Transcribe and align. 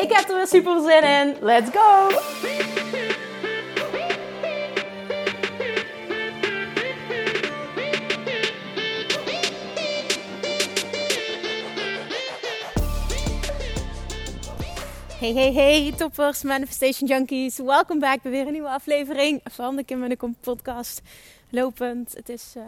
Ik 0.00 0.12
heb 0.12 0.28
er 0.28 0.36
weer 0.36 0.46
super 0.46 0.80
zin 0.80 1.02
in. 1.02 1.36
Let's 1.40 1.70
go! 1.70 2.08
Hey, 15.18 15.32
hey, 15.32 15.52
hey, 15.52 15.92
toppers, 15.96 16.42
manifestation 16.42 17.08
junkies. 17.08 17.58
Welkom 17.58 17.98
back 17.98 18.22
bij 18.22 18.30
weer 18.30 18.46
een 18.46 18.52
nieuwe 18.52 18.68
aflevering 18.68 19.40
van 19.44 19.76
de 19.76 19.84
Kim 19.84 20.02
en 20.02 20.08
de 20.08 20.16
Kom 20.16 20.36
podcast. 20.40 21.00
Lopend, 21.50 22.14
het 22.14 22.28
is, 22.28 22.54
uh, 22.56 22.62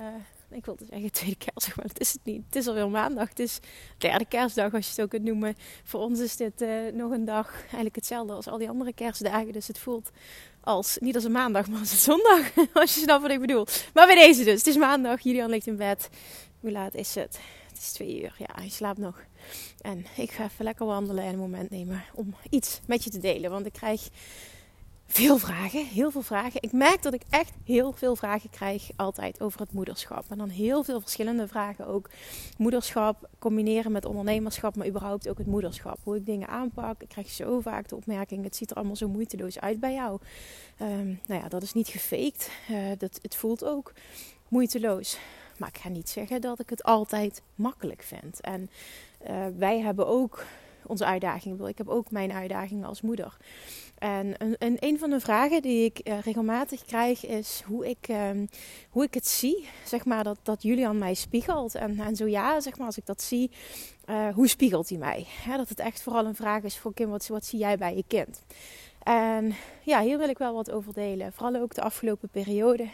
ik 0.55 0.65
wilde 0.65 0.85
zeggen 0.91 1.13
tweede 1.13 1.37
kerstdag, 1.37 1.77
maar 1.77 1.87
dat 1.87 2.01
is 2.01 2.13
het 2.13 2.25
niet. 2.25 2.43
Het 2.47 2.57
is 2.57 2.67
alweer 2.67 2.89
maandag, 2.89 3.29
het 3.29 3.39
is 3.39 3.59
derde 3.99 4.25
kerstdag 4.25 4.73
als 4.73 4.83
je 4.83 4.91
het 4.91 5.01
zo 5.01 5.07
kunt 5.07 5.25
noemen. 5.25 5.57
Voor 5.85 6.01
ons 6.01 6.21
is 6.21 6.37
dit 6.37 6.63
uh, 6.63 6.93
nog 6.93 7.11
een 7.11 7.25
dag, 7.25 7.61
eigenlijk 7.61 7.95
hetzelfde 7.95 8.33
als 8.33 8.47
al 8.47 8.59
die 8.59 8.69
andere 8.69 8.93
kerstdagen. 8.93 9.53
Dus 9.53 9.67
het 9.67 9.79
voelt 9.79 10.11
als, 10.61 10.97
niet 11.01 11.15
als 11.15 11.25
een 11.25 11.33
maandag, 11.33 11.69
maar 11.69 11.79
als 11.79 11.91
een 11.93 11.99
zondag. 11.99 12.53
Als 12.83 12.95
je 12.95 13.01
snapt 13.01 13.23
wat 13.23 13.31
ik 13.31 13.41
bedoel. 13.41 13.67
Maar 13.95 14.07
bij 14.07 14.15
deze 14.15 14.45
dus, 14.45 14.59
het 14.59 14.67
is 14.67 14.77
maandag, 14.77 15.21
Julian 15.21 15.51
ligt 15.51 15.67
in 15.67 15.77
bed. 15.77 16.09
Hoe 16.61 16.71
laat 16.71 16.95
is 16.95 17.15
het? 17.15 17.41
Het 17.69 17.79
is 17.79 17.93
twee 17.93 18.23
uur, 18.23 18.35
ja, 18.39 18.49
hij 18.53 18.69
slaapt 18.69 18.99
nog. 18.99 19.25
En 19.81 20.07
ik 20.17 20.31
ga 20.31 20.45
even 20.45 20.65
lekker 20.65 20.87
wandelen 20.87 21.25
en 21.25 21.33
een 21.33 21.39
moment 21.39 21.71
nemen 21.71 22.05
om 22.15 22.35
iets 22.51 22.81
met 22.87 23.05
je 23.05 23.11
te 23.11 23.19
delen. 23.19 23.51
Want 23.51 23.67
ik 23.67 23.73
krijg 23.73 24.09
veel 25.13 25.39
vragen, 25.39 25.87
heel 25.87 26.11
veel 26.11 26.23
vragen. 26.23 26.63
Ik 26.63 26.73
merk 26.73 27.03
dat 27.03 27.15
ik 27.15 27.23
echt 27.31 27.53
heel 27.65 27.93
veel 27.93 28.17
vragen 28.17 28.51
krijg 28.51 28.91
altijd 28.97 29.41
over 29.41 29.61
het 29.61 29.73
moederschap. 29.73 30.25
En 30.29 30.39
dan 30.39 30.49
heel 30.49 30.83
veel 30.83 31.01
verschillende 31.01 31.49
vragen 31.49 31.87
ook. 31.87 32.11
Moederschap 32.59 33.29
combineren 33.39 33.93
met 33.93 34.05
ondernemerschap, 34.05 34.77
maar 34.77 34.87
überhaupt 34.87 35.29
ook 35.29 35.39
het 35.39 35.47
moederschap. 35.47 35.99
Hoe 36.03 36.17
ik 36.17 36.27
dingen 36.27 36.49
aanpak. 36.49 37.03
Ik 37.03 37.09
krijg 37.09 37.31
zo 37.31 37.61
vaak 37.61 37.89
de 37.89 37.97
opmerking, 37.97 38.45
het 38.45 38.57
ziet 38.57 38.71
er 38.71 38.77
allemaal 38.77 38.97
zo 38.97 39.09
moeiteloos 39.09 39.61
uit 39.61 39.81
bij 39.81 39.93
jou. 39.93 40.19
Um, 40.83 41.21
nou 41.27 41.43
ja, 41.43 41.49
dat 41.49 41.63
is 41.63 41.73
niet 41.73 41.89
gefaked. 41.89 42.51
Uh, 42.71 42.77
dat, 42.99 43.19
het 43.23 43.37
voelt 43.37 43.65
ook 43.65 43.93
moeiteloos. 44.49 45.19
Maar 45.57 45.69
ik 45.69 45.79
ga 45.79 45.89
niet 45.89 46.09
zeggen 46.09 46.41
dat 46.41 46.61
ik 46.61 46.71
het 46.71 46.83
altijd 46.83 47.43
makkelijk 47.55 48.03
vind. 48.03 48.41
En 48.41 48.71
uh, 49.31 49.47
wij 49.57 49.81
hebben 49.81 50.07
ook 50.07 50.45
onze 50.87 51.05
uitdagingen. 51.05 51.67
Ik 51.67 51.79
heb 51.79 51.89
ook 51.89 52.11
mijn 52.11 52.33
uitdagingen 52.33 52.89
als 52.89 53.01
moeder. 53.01 53.37
En 53.99 54.35
een, 54.59 54.77
een, 54.79 54.99
van 54.99 55.11
de 55.11 55.21
vragen 55.21 55.63
die 55.63 55.85
ik 55.85 56.09
uh, 56.09 56.21
regelmatig 56.21 56.85
krijg 56.85 57.27
is 57.27 57.63
hoe 57.67 57.89
ik, 57.89 58.09
um, 58.09 58.49
hoe 58.91 59.05
ik 59.05 59.15
het 59.15 59.27
zie. 59.27 59.69
Zeg 59.85 60.05
maar 60.05 60.25
dat, 60.25 60.39
dat 60.43 60.63
Julian 60.63 60.99
mij 60.99 61.15
spiegelt. 61.15 61.75
En, 61.75 62.01
en 62.01 62.17
zo 62.17 62.27
ja, 62.27 62.61
zeg 62.61 62.79
maar 62.79 62.87
als 62.87 62.99
ik 62.99 63.07
dat 63.07 63.23
zie, 63.23 63.51
uh, 64.07 64.29
hoe 64.35 64.49
spiegelt 64.49 64.89
hij 64.89 64.99
mij? 64.99 65.27
Dat 65.57 65.69
het 65.69 65.79
echt 65.79 66.03
vooral 66.03 66.27
een 66.27 66.35
vraag 66.35 66.63
is 66.63 66.79
voor 66.79 66.95
Kim, 66.95 67.11
wat, 67.11 67.27
wat 67.27 67.45
zie 67.45 67.59
jij 67.59 67.79
bij 67.79 67.97
je 67.97 68.05
kind? 68.07 68.45
En 69.03 69.55
ja, 69.83 70.03
hier 70.03 70.19
wil 70.19 70.29
ik 70.29 70.39
wel 70.39 70.55
wat 70.55 70.71
over 70.71 70.93
delen. 70.93 71.33
Vooral 71.33 71.61
ook 71.61 71.75
de 71.75 71.83
afgelopen 71.83 72.29
periode 72.29 72.89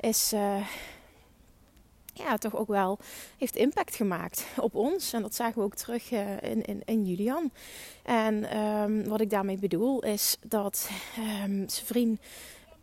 is 0.00 0.34
ja, 2.20 2.36
toch 2.36 2.56
ook 2.56 2.68
wel 2.68 2.98
heeft 3.38 3.56
impact 3.56 3.94
gemaakt 3.94 4.44
op 4.56 4.74
ons. 4.74 5.12
En 5.12 5.22
dat 5.22 5.34
zagen 5.34 5.58
we 5.58 5.64
ook 5.64 5.74
terug 5.74 6.12
uh, 6.12 6.42
in, 6.42 6.62
in, 6.62 6.82
in 6.84 7.06
Julian. 7.06 7.50
En 8.02 8.58
um, 8.58 9.04
wat 9.08 9.20
ik 9.20 9.30
daarmee 9.30 9.58
bedoel 9.58 10.02
is 10.02 10.36
dat 10.46 10.90
um, 11.18 11.68
zijn 11.68 11.86
vriend 11.86 12.20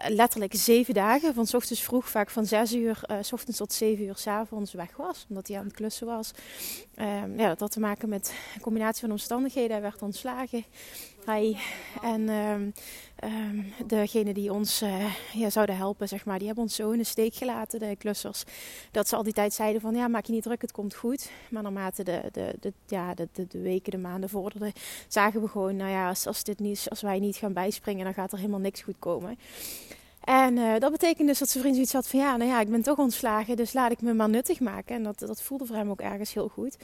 letterlijk 0.06 0.56
zeven 0.56 0.94
dagen, 0.94 1.34
van 1.34 1.48
s 1.48 1.54
ochtends 1.54 1.82
vroeg, 1.82 2.10
vaak 2.10 2.30
van 2.30 2.46
zes 2.46 2.74
uur 2.74 3.02
uh, 3.12 3.18
s 3.22 3.34
ochtends 3.34 3.58
tot 3.58 3.74
zeven 3.74 4.06
uur 4.06 4.18
s 4.18 4.28
avonds 4.28 4.74
weg 4.74 4.96
was, 4.96 5.26
omdat 5.30 5.48
hij 5.48 5.58
aan 5.58 5.66
het 5.66 5.74
klussen 5.74 6.08
was. 6.08 6.32
Um, 6.96 7.40
ja, 7.40 7.48
dat 7.48 7.60
had 7.60 7.72
te 7.72 7.80
maken 7.80 8.10
met 8.10 8.34
een 8.56 8.62
combinatie 8.62 9.02
van 9.02 9.12
omstandigheden. 9.12 9.72
Hij 9.72 9.82
werd 9.82 10.02
ontslagen. 10.02 10.66
En 12.02 12.30
um, 12.30 12.74
um, 13.24 13.74
degene 13.86 14.34
die 14.34 14.54
ons 14.54 14.82
uh, 14.82 15.14
ja, 15.34 15.50
zouden 15.50 15.78
helpen, 15.78 16.08
zeg 16.08 16.26
maar, 16.26 16.38
die 16.38 16.48
hebben 16.48 16.64
ons 16.64 16.76
zo 16.76 16.92
in 16.92 16.98
de 16.98 17.04
steek 17.04 17.36
gelaten, 17.36 17.80
de 17.80 17.96
klussers. 17.96 18.44
Dat 18.92 19.08
ze 19.08 19.16
al 19.16 19.24
die 19.24 19.34
tijd 19.34 19.54
zeiden 19.54 19.82
van, 19.82 19.96
ja, 19.96 20.08
maak 20.08 20.26
je 20.26 20.32
niet 20.32 20.44
druk, 20.44 20.62
het 20.62 20.72
komt 20.72 20.96
goed. 20.96 21.30
Maar 21.50 21.64
naarmate 21.64 22.04
de, 22.04 22.22
de, 22.32 22.56
de, 22.60 22.74
ja, 22.88 23.14
de, 23.14 23.28
de, 23.32 23.48
de 23.48 23.60
weken, 23.62 23.92
de 23.92 23.98
maanden 23.98 24.30
vorderden, 24.30 24.74
zagen 25.08 25.42
we 25.42 25.48
gewoon, 25.48 25.76
nou 25.76 25.92
ja, 25.92 26.08
als, 26.08 26.28
als, 26.28 26.44
dit 26.44 26.60
niet, 26.60 26.86
als 26.90 27.02
wij 27.02 27.20
niet 27.20 27.36
gaan 27.36 27.54
bijspringen, 27.54 28.04
dan 28.04 28.14
gaat 28.14 28.32
er 28.32 28.38
helemaal 28.38 28.60
niks 28.60 28.82
goed 28.82 29.00
komen. 29.00 29.38
En 30.28 30.58
uh, 30.58 30.80
dat 30.80 30.92
betekent 30.92 31.28
dus 31.28 31.40
dat 31.40 31.50
zijn 31.50 31.64
vriend 31.64 31.76
zoiets 31.76 31.94
had 31.94 32.08
van 32.08 32.20
ja, 32.20 32.38
nou 32.38 32.50
ja, 32.50 32.60
ik 32.60 32.70
ben 32.70 32.82
toch 32.82 32.98
ontslagen, 32.98 33.56
dus 33.56 33.74
laat 33.74 33.92
ik 33.92 34.02
me 34.02 34.14
maar 34.14 34.30
nuttig 34.30 34.60
maken. 34.60 34.96
En 34.96 35.04
dat, 35.04 35.20
dat 35.20 35.42
voelde 35.42 35.66
voor 35.66 35.76
hem 35.76 35.90
ook 35.90 36.02
ergens 36.02 36.34
heel 36.34 36.48
goed. 36.48 36.78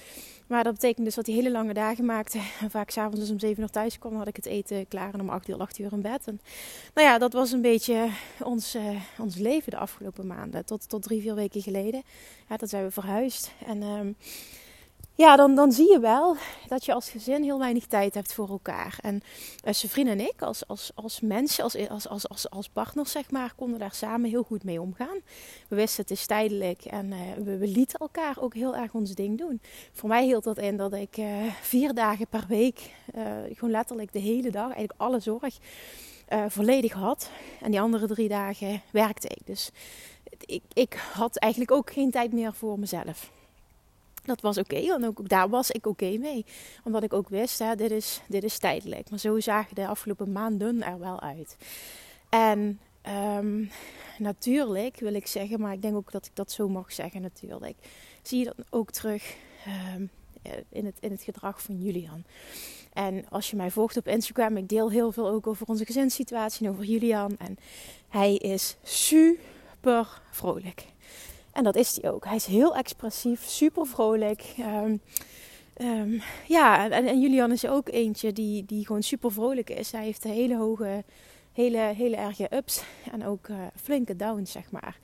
Maar 0.48 0.64
dat 0.64 0.74
betekent 0.74 1.06
dus 1.06 1.16
dat 1.16 1.26
hij 1.26 1.36
hele 1.36 1.52
lange 1.52 1.74
dagen 1.74 2.06
maakte. 2.06 2.40
En 2.62 2.72
vaak 2.72 2.90
s'avonds 2.90 3.20
dus 3.20 3.30
om 3.30 3.40
zeven 3.40 3.64
uur 3.64 3.70
thuis 3.70 4.00
kwam, 4.00 4.16
had 4.16 4.28
ik 4.28 4.36
het 4.36 4.46
eten 4.46 4.88
klaar 4.88 5.14
en 5.14 5.22
om 5.22 5.30
acht 5.30 5.48
uur, 5.48 5.58
acht 5.58 5.80
uur 5.80 5.92
in 5.92 6.02
bed. 6.02 6.28
En 6.28 6.42
nou 6.94 7.08
ja, 7.08 7.18
dat 7.18 7.34
was 7.34 7.52
een 7.52 7.62
beetje 7.62 8.10
ons, 8.44 8.76
uh, 8.76 9.02
ons 9.18 9.36
leven 9.36 9.72
de 9.72 9.78
afgelopen 9.78 10.28
maanden. 10.28 10.66
Tot, 10.66 10.90
tot 10.90 11.02
drie, 11.02 11.22
vier 11.22 11.36
weken 11.36 11.62
geleden. 11.62 12.04
Ja, 12.50 12.58
dat 12.58 12.70
zijn 12.70 12.84
we 12.84 12.92
verhuisd. 12.92 13.52
En... 13.66 13.82
Um, 13.82 14.16
ja, 15.16 15.36
dan, 15.36 15.56
dan 15.56 15.72
zie 15.72 15.92
je 15.92 16.00
wel 16.00 16.36
dat 16.68 16.86
je 16.86 16.94
als 16.94 17.10
gezin 17.10 17.44
heel 17.44 17.60
weinig 17.60 17.86
tijd 17.86 18.14
hebt 18.14 18.34
voor 18.34 18.50
elkaar. 18.50 18.98
En 19.02 19.16
uh, 19.16 19.74
zijn 19.74 19.92
vriend 19.92 20.08
en 20.08 20.20
ik, 20.20 20.42
als, 20.42 20.68
als, 20.68 20.92
als 20.96 21.22
mensen, 21.22 21.64
als, 21.64 21.90
als, 21.90 22.30
als, 22.30 22.50
als, 22.50 22.70
partners, 22.70 23.12
zeg 23.12 23.32
maar, 23.32 23.54
konden 23.56 23.80
daar 23.80 23.94
samen 23.94 24.30
heel 24.30 24.44
goed 24.44 24.64
mee 24.64 24.82
omgaan. 24.82 25.18
We 25.68 25.76
wisten 25.76 26.02
het 26.02 26.12
is 26.12 26.26
tijdelijk 26.26 26.86
en 26.86 27.12
uh, 27.12 27.58
we, 27.58 27.68
lieten 27.68 28.00
elkaar 28.00 28.38
ook 28.40 28.54
heel 28.54 28.76
erg 28.76 28.94
ons 28.94 29.12
ding 29.12 29.38
doen. 29.38 29.62
Voor 29.92 30.10
mij 30.10 30.24
hield 30.24 30.44
dat 30.44 30.58
in 30.58 30.78
dat 30.78 30.94
ik 30.94 31.18
uh, 31.18 31.54
vier 31.62 31.94
dagen 31.94 32.28
per 32.28 32.46
week, 32.48 32.92
gewoon 33.54 33.72
letterlijk 33.72 34.14
de 34.14 34.20
hele 34.20 34.52
dag, 34.52 34.64
eigenlijk 34.64 34.94
alle 34.98 35.20
zorg, 35.20 35.58
volledig 36.48 36.94
had. 36.94 37.30
En 37.62 37.72
die 37.72 37.82
andere 37.82 38.08
drie 38.08 38.28
dagen 38.28 38.82
werkte 38.92 39.28
ik. 39.28 39.46
Dus 39.46 39.70
ik, 40.46 40.64
ik 40.74 40.94
had 41.14 41.38
eigenlijk 41.38 41.72
ook 41.72 41.92
geen 41.92 42.12
tijd 42.12 42.34
meer 42.34 42.54
voor 42.54 42.80
mezelf. 42.80 43.32
Dat 44.24 44.42
was 44.42 44.58
oké, 44.58 44.76
okay, 44.76 44.88
want 44.88 45.06
ook 45.06 45.30
daar 45.30 45.50
was 45.50 45.72
ik 45.72 45.86
oké 45.86 46.18
mee. 46.18 46.46
Omdat 46.84 47.04
ik 47.04 47.14
ook 47.14 47.30
wist, 47.30 47.60
hè, 47.60 47.76
dit, 47.76 47.92
is, 47.92 48.22
dit 48.28 48.44
is 48.44 48.58
tijdelijk. 48.58 49.10
Maar 49.10 49.20
zo 49.20 49.40
zagen 49.40 49.76
de 49.76 49.88
afgelopen 49.88 50.32
maanden 50.32 50.84
er 50.84 51.00
wel 51.00 51.22
uit. 51.22 51.58
En 52.30 52.80
um, 53.38 53.70
natuurlijk 54.18 55.00
wil 55.00 55.14
ik 55.14 55.28
zeggen, 55.28 55.60
maar 55.60 55.74
ik 55.74 55.82
denk 55.82 55.96
ook 55.96 56.12
dat 56.12 56.26
ik 56.26 56.36
dat 56.36 56.52
zo 56.52 56.70
mag 56.70 56.94
zeggen 56.94 57.22
natuurlijk. 57.22 57.76
Zie 58.22 58.40
je 58.40 58.46
dat 58.46 58.66
ook 58.70 58.92
terug 58.92 59.36
um, 59.96 60.10
in, 60.70 60.86
het, 60.86 60.98
in 61.00 61.12
het 61.12 61.24
gedrag 61.24 61.62
van 61.62 61.82
Julian. 61.82 62.24
En 62.94 63.30
als 63.30 63.50
je 63.50 63.56
mij 63.56 63.72
volgt 63.72 63.98
op 63.98 64.08
Instagram, 64.08 64.58
ik 64.58 64.70
deel 64.70 64.92
heel 64.92 65.12
veel 65.12 65.30
ook 65.30 65.48
over 65.48 65.68
onze 65.68 65.86
gezinssituatie 65.86 66.66
en 66.66 66.72
over 66.72 66.86
Julian. 66.86 67.38
En 67.38 67.58
hij 68.08 68.36
is 68.36 68.78
super 68.84 70.22
vrolijk. 70.32 70.86
En 71.54 71.64
dat 71.64 71.76
is 71.76 72.00
hij 72.02 72.12
ook. 72.12 72.26
Hij 72.26 72.36
is 72.36 72.46
heel 72.46 72.76
expressief, 72.76 73.44
super 73.44 73.86
vrolijk. 73.86 74.54
Um, 74.60 75.02
um, 75.78 76.22
ja, 76.48 76.90
en, 76.90 77.22
Julian 77.22 77.52
is 77.52 77.68
ook 77.68 77.90
eentje 77.90 78.34
die, 78.34 78.66
die 78.66 78.86
gewoon 78.86 79.04
super 79.04 79.32
vrolijk 79.32 79.70
is. 79.70 79.92
Hij 79.92 80.04
heeft 80.04 80.24
hele 80.24 80.58
hoge, 80.58 81.04
hele, 81.52 81.78
hele 81.78 82.16
erge 82.16 82.56
ups 82.56 82.84
en 83.12 83.26
ook 83.26 83.48
uh, 83.48 83.58
flinke 83.76 84.16
downs, 84.16 84.52
zeg 84.52 84.72
maar. 84.72 84.98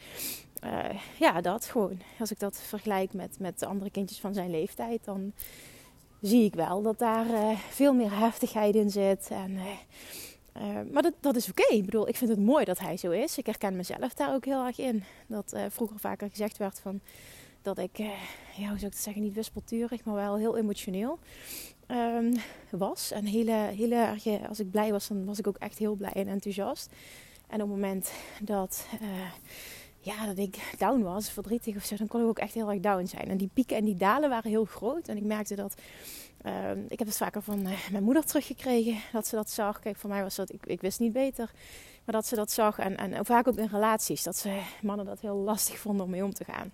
Uh, 0.64 1.00
ja, 1.20 1.42
dat 1.42 1.66
gewoon. 1.66 2.02
Als 2.20 2.32
ik 2.32 2.40
dat 2.40 2.62
vergelijk 2.62 3.14
met, 3.14 3.40
met 3.40 3.60
de 3.60 3.66
andere 3.66 3.92
kindjes 3.92 4.20
van 4.20 4.34
zijn 4.34 4.50
leeftijd, 4.50 5.06
dan 5.06 5.34
zie 6.22 6.44
ik 6.44 6.56
wel 6.56 6.82
dat 6.82 7.00
daar 7.00 7.26
uh, 7.26 7.50
veel 7.70 7.94
meer 7.94 8.18
heftigheid 8.20 8.76
in 8.76 8.90
zit. 8.90 9.28
En 9.32 9.58
uh, 10.60 10.92
maar 10.92 11.02
dat, 11.02 11.14
dat 11.20 11.36
is 11.36 11.50
oké. 11.50 11.74
Ik 11.74 11.86
bedoel, 11.86 12.08
ik 12.08 12.16
vind 12.16 12.30
het 12.30 12.40
mooi 12.40 12.66
dat 12.66 12.80
hij 12.80 12.98
zo 12.98 13.12
is. 13.12 13.38
Ik 13.38 13.46
herken 13.46 13.76
mezelf 13.76 14.14
daar 14.14 14.34
ook 14.34 14.46
heel 14.46 14.66
erg 14.66 14.80
in. 14.80 15.04
Dat 15.28 15.54
uh, 15.54 15.62
vroeger 15.70 16.00
vaker 16.00 16.30
gezegd 16.30 16.58
werd 16.58 16.80
van 16.80 17.00
dat 17.62 17.78
ik, 17.78 18.00
uh, 18.00 18.08
ja, 18.56 18.68
hoe 18.68 18.68
zou 18.68 18.76
ik 18.76 18.82
het 18.82 18.98
zeggen, 18.98 19.22
niet 19.22 19.34
wispelturig, 19.34 20.04
maar 20.04 20.16
wel 20.16 20.38
heel 20.38 20.58
emotioneel 20.58 21.20
um, 21.88 22.34
was. 22.70 23.12
En 23.12 23.26
hele, 23.26 23.52
hele 23.52 23.96
erg, 23.96 24.48
als 24.48 24.60
ik 24.60 24.72
blij 24.72 24.92
was, 24.92 25.08
dan 25.08 25.26
was 25.26 25.40
ik 25.40 25.48
ook 25.48 25.58
echt 25.58 25.78
heel 25.78 25.96
blij 25.96 26.14
en 26.14 26.28
enthousiast. 26.28 26.90
En 27.48 27.62
op 27.62 27.68
het 27.68 27.78
moment 27.78 28.12
dat 28.42 28.88
ja, 30.00 30.26
dat 30.26 30.38
ik 30.38 30.74
down 30.78 31.02
was, 31.02 31.32
verdrietig 31.32 31.76
of 31.76 31.84
zo, 31.84 31.96
dan 31.96 32.08
kon 32.08 32.22
ik 32.22 32.28
ook 32.28 32.40
echt 32.40 32.54
heel 32.54 32.70
erg 32.70 32.80
down 32.80 33.06
zijn. 33.06 33.30
En 33.30 33.38
die 33.38 33.50
pieken 33.54 33.78
en 33.78 33.86
die 33.86 33.96
dalen 33.96 34.30
waren 34.30 34.50
heel 34.50 34.66
groot. 34.66 35.08
En 35.08 35.18
ik 35.18 35.24
merkte 35.24 35.56
dat, 35.56 35.76
ehm, 36.42 36.80
ik 36.88 37.00
heb 37.00 37.08
het 37.08 37.18
vaker 37.18 37.42
van 37.42 37.68
uh, 37.68 37.90
mijn 37.92 38.04
moeder 38.04 38.26
teruggekregen, 38.26 38.98
dat 39.12 39.28
ze 39.28 39.36
dat 39.36 39.50
zag. 39.50 39.80
Kijk, 39.80 39.96
voor 39.96 40.10
mij 40.10 40.24
was 40.24 40.36
dat, 40.36 40.54
ik, 40.54 40.66
ik 40.66 40.82
wist 40.82 41.00
niet 41.00 41.14
beter, 41.14 41.52
maar 42.06 42.16
dat 42.16 42.26
ze 42.26 42.36
dat 42.36 42.52
zag. 42.52 42.80
En, 42.80 42.98
en 42.98 43.26
vaak 43.26 43.48
ook 43.48 43.58
in 43.58 43.70
relaties, 43.72 44.24
dat 44.24 44.38
ze 44.38 44.62
mannen 44.82 45.06
dat 45.06 45.20
heel 45.20 45.36
lastig 45.36 45.78
vonden 45.78 46.06
om 46.06 46.12
mee 46.12 46.24
om 46.24 46.34
te 46.34 46.44
gaan. 46.44 46.72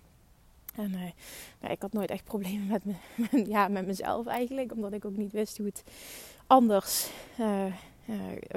En 0.74 1.14
ja, 1.60 1.68
ik 1.68 1.82
had 1.82 1.92
nooit 1.92 2.10
echt 2.10 2.24
problemen 2.24 2.66
met, 2.66 2.84
me, 2.84 2.94
ja, 3.54 3.68
met 3.68 3.86
mezelf 3.86 4.26
eigenlijk, 4.26 4.72
omdat 4.72 4.92
ik 4.92 5.04
ook 5.04 5.16
niet 5.16 5.32
wist 5.32 5.56
hoe 5.56 5.66
het 5.66 5.82
anders 6.46 7.10
uh, 7.40 7.74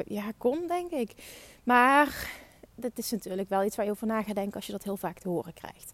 ja, 0.05 0.31
kon, 0.37 0.67
denk 0.67 0.91
ik. 0.91 1.11
Maar 1.63 2.31
dat 2.75 2.91
is 2.95 3.11
natuurlijk 3.11 3.49
wel 3.49 3.63
iets 3.63 3.75
waar 3.75 3.85
je 3.85 3.91
over 3.91 4.07
na 4.07 4.23
gaat 4.23 4.35
denken 4.35 4.55
als 4.55 4.65
je 4.65 4.71
dat 4.71 4.83
heel 4.83 4.97
vaak 4.97 5.19
te 5.19 5.29
horen 5.29 5.53
krijgt. 5.53 5.91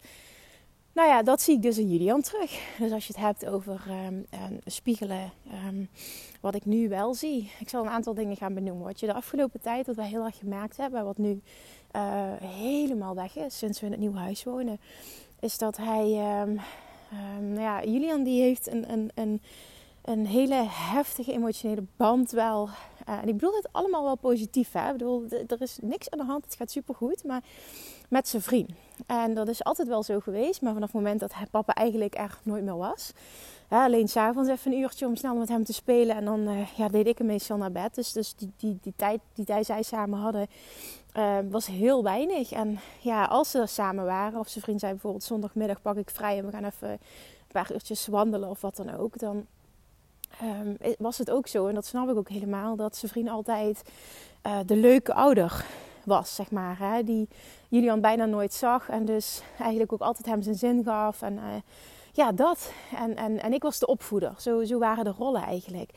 Nou 0.96 1.08
ja, 1.08 1.22
dat 1.22 1.42
zie 1.42 1.54
ik 1.54 1.62
dus 1.62 1.78
in 1.78 1.90
Julian 1.90 2.20
terug. 2.20 2.76
Dus 2.78 2.92
als 2.92 3.06
je 3.06 3.12
het 3.12 3.22
hebt 3.22 3.46
over 3.46 3.80
um, 4.08 4.26
spiegelen, 4.64 5.32
um, 5.66 5.88
wat 6.40 6.54
ik 6.54 6.64
nu 6.64 6.88
wel 6.88 7.14
zie. 7.14 7.50
Ik 7.60 7.68
zal 7.68 7.82
een 7.82 7.90
aantal 7.90 8.14
dingen 8.14 8.36
gaan 8.36 8.54
benoemen. 8.54 8.84
Wat 8.84 9.00
je 9.00 9.06
de 9.06 9.12
afgelopen 9.12 9.60
tijd, 9.60 9.86
wat 9.86 9.96
wij 9.96 10.06
heel 10.06 10.24
erg 10.24 10.38
gemerkt 10.38 10.76
hebben, 10.76 11.04
wat 11.04 11.18
nu 11.18 11.40
uh, 11.96 12.32
helemaal 12.40 13.14
weg 13.14 13.36
is 13.36 13.58
sinds 13.58 13.80
we 13.80 13.86
in 13.86 13.92
het 13.92 14.00
nieuwe 14.00 14.18
huis 14.18 14.44
wonen, 14.44 14.80
is 15.40 15.58
dat 15.58 15.76
hij, 15.76 16.04
nou 17.40 17.60
ja, 17.60 17.84
Julian 17.84 18.22
die 18.22 18.42
heeft 18.42 18.66
een, 18.66 18.92
een, 18.92 19.10
een, 19.14 19.42
een 20.04 20.26
hele 20.26 20.64
heftige 20.68 21.32
emotionele 21.32 21.84
band 21.96 22.30
wel 22.30 22.68
uh, 23.08 23.14
en 23.22 23.28
ik 23.28 23.34
bedoel 23.34 23.54
het 23.54 23.68
allemaal 23.72 24.02
wel 24.02 24.16
positief. 24.16 24.72
Hè? 24.72 24.86
Ik 24.86 24.92
bedoel, 24.92 25.24
er 25.46 25.62
is 25.62 25.78
niks 25.82 26.10
aan 26.10 26.18
de 26.18 26.24
hand. 26.24 26.44
Het 26.44 26.54
gaat 26.54 26.70
supergoed. 26.70 27.24
Maar 27.24 27.42
met 28.08 28.28
zijn 28.28 28.42
vriend. 28.42 28.70
En 29.06 29.34
dat 29.34 29.48
is 29.48 29.64
altijd 29.64 29.88
wel 29.88 30.02
zo 30.02 30.20
geweest. 30.20 30.62
Maar 30.62 30.72
vanaf 30.72 30.92
het 30.92 31.02
moment 31.02 31.20
dat 31.20 31.32
papa 31.50 31.74
eigenlijk 31.74 32.14
er 32.14 32.38
nooit 32.42 32.64
meer 32.64 32.76
was. 32.76 33.12
Hè, 33.68 33.78
alleen 33.78 34.08
s'avonds 34.08 34.50
even 34.50 34.72
een 34.72 34.78
uurtje 34.78 35.06
om 35.06 35.16
snel 35.16 35.34
met 35.34 35.48
hem 35.48 35.64
te 35.64 35.72
spelen. 35.72 36.16
En 36.16 36.24
dan 36.24 36.40
uh, 36.48 36.66
ja, 36.76 36.88
deed 36.88 37.06
ik 37.06 37.18
hem 37.18 37.26
meestal 37.26 37.56
naar 37.56 37.72
bed. 37.72 37.94
Dus, 37.94 38.12
dus 38.12 38.34
die, 38.34 38.52
die, 38.56 38.78
die 38.82 38.92
tijd 38.96 39.20
die 39.34 39.64
zij 39.64 39.82
samen 39.82 40.18
hadden 40.18 40.46
uh, 41.16 41.38
was 41.50 41.66
heel 41.66 42.02
weinig. 42.02 42.52
En 42.52 42.78
ja, 43.00 43.24
als 43.24 43.50
ze 43.50 43.60
er 43.60 43.68
samen 43.68 44.04
waren. 44.04 44.38
Of 44.38 44.48
zijn 44.48 44.64
vriend 44.64 44.80
zei 44.80 44.92
bijvoorbeeld 44.92 45.24
zondagmiddag 45.24 45.82
pak 45.82 45.96
ik 45.96 46.10
vrij. 46.10 46.38
En 46.38 46.44
we 46.44 46.50
gaan 46.50 46.64
even 46.64 46.90
een 46.90 46.98
paar 47.52 47.72
uurtjes 47.72 48.06
wandelen 48.06 48.48
of 48.48 48.60
wat 48.60 48.76
dan 48.76 48.96
ook. 48.96 49.18
Dan 49.18 49.46
um, 50.42 50.76
was 50.98 51.18
het 51.18 51.30
ook 51.30 51.46
zo, 51.46 51.66
en 51.66 51.74
dat 51.74 51.86
snap 51.86 52.08
ik 52.08 52.16
ook 52.16 52.28
helemaal, 52.28 52.76
dat 52.76 52.96
zijn 52.96 53.10
vriend 53.10 53.28
altijd 53.28 53.82
uh, 54.46 54.58
de 54.66 54.76
leuke 54.76 55.14
ouder 55.14 55.64
was, 56.04 56.34
zeg 56.34 56.50
maar. 56.50 56.78
Hè, 56.78 57.04
die 57.04 57.28
Julian 57.76 58.00
bijna 58.00 58.24
nooit 58.24 58.54
zag 58.54 58.88
en 58.88 59.04
dus 59.04 59.42
eigenlijk 59.58 59.92
ook 59.92 60.00
altijd 60.00 60.26
hem 60.26 60.42
zijn 60.42 60.54
zin 60.54 60.84
gaf. 60.84 61.22
En 61.22 61.34
uh, 61.34 61.42
ja, 62.12 62.32
dat. 62.32 62.72
En, 62.96 63.16
en, 63.16 63.42
en 63.42 63.52
ik 63.52 63.62
was 63.62 63.78
de 63.78 63.86
opvoeder. 63.86 64.34
Zo, 64.38 64.64
zo 64.64 64.78
waren 64.78 65.04
de 65.04 65.14
rollen 65.18 65.42
eigenlijk. 65.42 65.90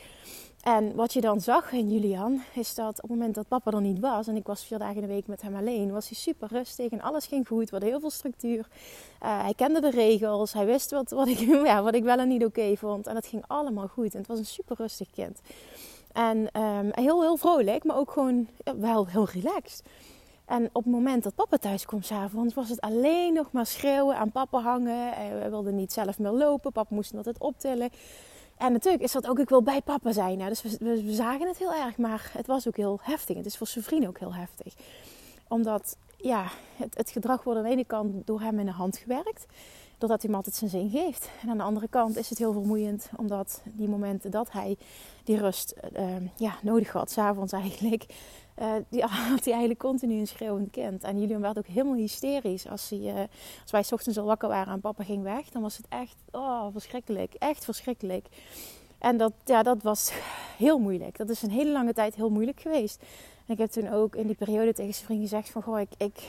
En 0.63 0.95
wat 0.95 1.13
je 1.13 1.21
dan 1.21 1.41
zag 1.41 1.71
in 1.71 1.91
Julian, 1.91 2.41
is 2.53 2.75
dat 2.75 2.95
op 2.95 3.09
het 3.09 3.09
moment 3.09 3.35
dat 3.35 3.47
papa 3.47 3.71
er 3.71 3.81
niet 3.81 3.99
was, 3.99 4.27
en 4.27 4.35
ik 4.35 4.47
was 4.47 4.63
vier 4.63 4.77
dagen 4.77 4.95
in 4.95 5.01
de 5.01 5.07
week 5.07 5.27
met 5.27 5.41
hem 5.41 5.55
alleen, 5.55 5.91
was 5.91 6.09
hij 6.09 6.17
super 6.17 6.47
rustig 6.51 6.91
en 6.91 7.01
alles 7.01 7.25
ging 7.25 7.47
goed. 7.47 7.63
We 7.63 7.71
hadden 7.71 7.89
heel 7.89 7.99
veel 7.99 8.09
structuur. 8.09 8.67
Uh, 9.23 9.41
hij 9.43 9.53
kende 9.53 9.81
de 9.81 9.89
regels, 9.89 10.53
hij 10.53 10.65
wist 10.65 10.91
wat, 10.91 11.09
wat, 11.09 11.27
ik, 11.27 11.37
ja, 11.65 11.83
wat 11.83 11.95
ik 11.95 12.03
wel 12.03 12.17
en 12.17 12.27
niet 12.27 12.45
oké 12.45 12.75
vond. 12.77 13.07
En 13.07 13.13
dat 13.13 13.25
ging 13.25 13.43
allemaal 13.47 13.87
goed. 13.87 14.13
En 14.13 14.19
het 14.19 14.27
was 14.27 14.39
een 14.39 14.45
super 14.45 14.75
rustig 14.79 15.09
kind. 15.09 15.41
En 16.11 16.61
um, 16.61 16.89
heel, 16.91 17.21
heel 17.21 17.37
vrolijk, 17.37 17.83
maar 17.83 17.97
ook 17.97 18.11
gewoon 18.11 18.47
wel 18.77 19.07
heel 19.07 19.27
relaxed. 19.33 19.83
En 20.50 20.69
op 20.72 20.84
het 20.84 20.94
moment 20.94 21.24
dat 21.24 21.36
papa 21.36 21.57
thuis 21.57 21.86
kwam 21.86 22.01
s'avonds, 22.01 22.54
was 22.54 22.69
het 22.69 22.81
alleen 22.81 23.34
nog 23.34 23.51
maar 23.51 23.66
schreeuwen, 23.66 24.18
aan 24.18 24.31
papa 24.31 24.60
hangen. 24.60 25.13
Hij 25.13 25.50
wilde 25.50 25.72
niet 25.72 25.94
zelf 25.94 26.19
meer 26.19 26.31
lopen, 26.31 26.72
papa 26.72 26.96
moest 26.96 27.16
altijd 27.16 27.40
optillen. 27.40 27.90
En 28.57 28.72
natuurlijk 28.72 29.04
is 29.04 29.12
dat 29.12 29.28
ook, 29.28 29.40
ik 29.40 29.50
wil 29.50 29.63
bij 29.63 29.81
papa 29.81 30.12
zijn. 30.12 30.40
Dus 30.40 30.62
we, 30.62 30.78
we, 30.80 31.13
zagen 31.13 31.48
het 31.48 31.57
heel 31.57 31.74
erg, 31.74 31.98
maar 31.98 32.31
het 32.34 32.48
was 32.48 32.68
ook 32.68 32.75
heel 32.75 33.00
heftig. 33.01 33.38
Het 33.38 33.46
is 33.46 33.57
voor 33.57 33.68
zijn 33.68 33.84
vriend 33.84 34.07
ook 34.07 34.19
heel 34.19 34.34
heftig. 34.34 34.74
Omdat 35.48 35.98
ja, 36.18 36.46
het, 36.75 36.98
het 36.98 37.10
gedrag 37.10 37.44
wordt 37.44 37.60
aan 37.60 37.66
de 37.66 37.72
ene 37.72 37.86
kant 37.86 38.28
door 38.28 38.42
hem 38.42 38.60
in 38.60 38.66
de 38.66 38.72
hand 38.72 38.98
gewerkt. 38.98 39.46
Doordat 39.98 40.22
hij 40.22 40.30
hem 40.30 40.36
altijd 40.36 40.56
zijn 40.56 40.69
zin 40.69 40.90
geeft. 40.90 41.30
En 41.42 41.50
aan 41.50 41.57
de 41.57 41.63
andere 41.63 41.88
kant 41.88 42.18
is 42.18 42.30
het 42.30 42.38
heel 42.38 42.54
vermoeiend. 42.54 43.10
Omdat 43.18 43.62
die 43.66 43.90
momenten 43.90 44.31
dat 44.31 44.51
hij 44.51 44.78
die 45.24 45.38
rust 45.38 45.75
uh, 45.98 46.06
ja, 46.36 46.56
nodig 46.62 46.92
had, 46.92 47.12
s'avonds 47.12 47.54
eigenlijk. 47.54 48.06
Uh, 48.59 48.73
die 48.89 49.01
had 49.31 49.44
hij 49.44 49.53
eigenlijk 49.53 49.79
continu 49.79 50.19
een 50.19 50.27
schreeuwend 50.27 50.71
kind. 50.71 51.03
En 51.03 51.19
Julian 51.19 51.41
werd 51.41 51.57
ook 51.57 51.67
helemaal 51.67 51.95
hysterisch. 51.95 52.67
Als, 52.67 52.91
uh, 52.91 53.13
als 53.61 53.71
wij 53.71 53.83
s 53.83 53.91
ochtends 53.91 54.17
al 54.17 54.25
wakker 54.25 54.50
waren 54.50 54.73
en 54.73 54.81
papa 54.81 55.03
ging 55.03 55.23
weg, 55.23 55.50
dan 55.50 55.61
was 55.61 55.77
het 55.77 55.85
echt 55.89 56.15
oh, 56.31 56.67
verschrikkelijk. 56.71 57.33
Echt 57.33 57.65
verschrikkelijk. 57.65 58.27
En 58.97 59.17
dat, 59.17 59.33
ja, 59.45 59.63
dat 59.63 59.83
was 59.83 60.11
heel 60.57 60.79
moeilijk. 60.79 61.17
Dat 61.17 61.29
is 61.29 61.41
een 61.41 61.51
hele 61.51 61.71
lange 61.71 61.94
tijd 61.94 62.15
heel 62.15 62.29
moeilijk 62.29 62.59
geweest. 62.59 63.01
En 63.45 63.53
ik 63.53 63.57
heb 63.57 63.69
toen 63.69 63.89
ook 63.89 64.15
in 64.15 64.27
die 64.27 64.35
periode 64.35 64.73
tegen 64.73 64.94
zijn 64.94 65.05
vriend 65.05 65.21
gezegd 65.21 65.50
van... 65.50 65.62
Goh, 65.62 65.79
ik, 65.79 65.89
ik, 65.97 66.19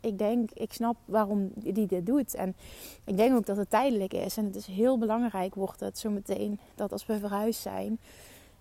ik, 0.00 0.18
denk, 0.18 0.50
ik 0.50 0.72
snap 0.72 0.96
waarom 1.04 1.50
die 1.54 1.86
dit 1.86 2.06
doet. 2.06 2.34
En 2.34 2.56
ik 3.04 3.16
denk 3.16 3.36
ook 3.36 3.46
dat 3.46 3.56
het 3.56 3.70
tijdelijk 3.70 4.12
is. 4.12 4.36
En 4.36 4.44
het 4.44 4.56
is 4.56 4.66
heel 4.66 4.98
belangrijk, 4.98 5.54
wordt 5.54 5.80
het 5.80 5.98
zo 5.98 6.10
meteen, 6.10 6.58
dat 6.74 6.92
als 6.92 7.06
we 7.06 7.18
verhuisd 7.18 7.60
zijn... 7.60 7.98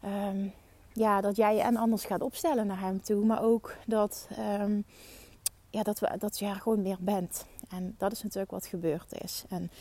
Um, 0.06 0.54
ja, 0.96 1.22
dat 1.22 1.36
jij 1.36 1.56
je 1.56 1.62
en 1.62 1.78
anders 1.78 2.06
gaat 2.06 2.22
opstellen 2.22 2.68
naar 2.68 2.80
hem 2.80 3.02
toe. 3.02 3.26
Maar 3.26 3.44
ook 3.44 3.76
dat, 3.86 4.28
um, 4.62 4.86
ja, 5.70 5.84
dat, 5.84 6.00
we, 6.00 6.18
dat 6.18 6.40
je 6.40 6.46
er 6.46 6.56
gewoon 6.56 6.82
meer 6.82 6.98
bent. 7.00 7.46
En 7.70 7.96
dat 7.98 8.12
is 8.12 8.24
natuurlijk 8.24 8.52
wat 8.52 8.66
gebeurd 8.66 9.22
is. 9.24 9.44
En 9.50 9.72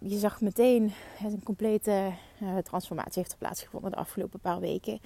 je 0.00 0.18
zag 0.18 0.40
meteen 0.40 0.92
een 1.24 1.42
complete 1.42 2.12
uh, 2.42 2.56
transformatie 2.56 3.22
heeft 3.22 3.38
plaatsgevonden 3.38 3.90
de 3.90 3.96
afgelopen 3.96 4.40
paar 4.40 4.60
weken. 4.60 5.00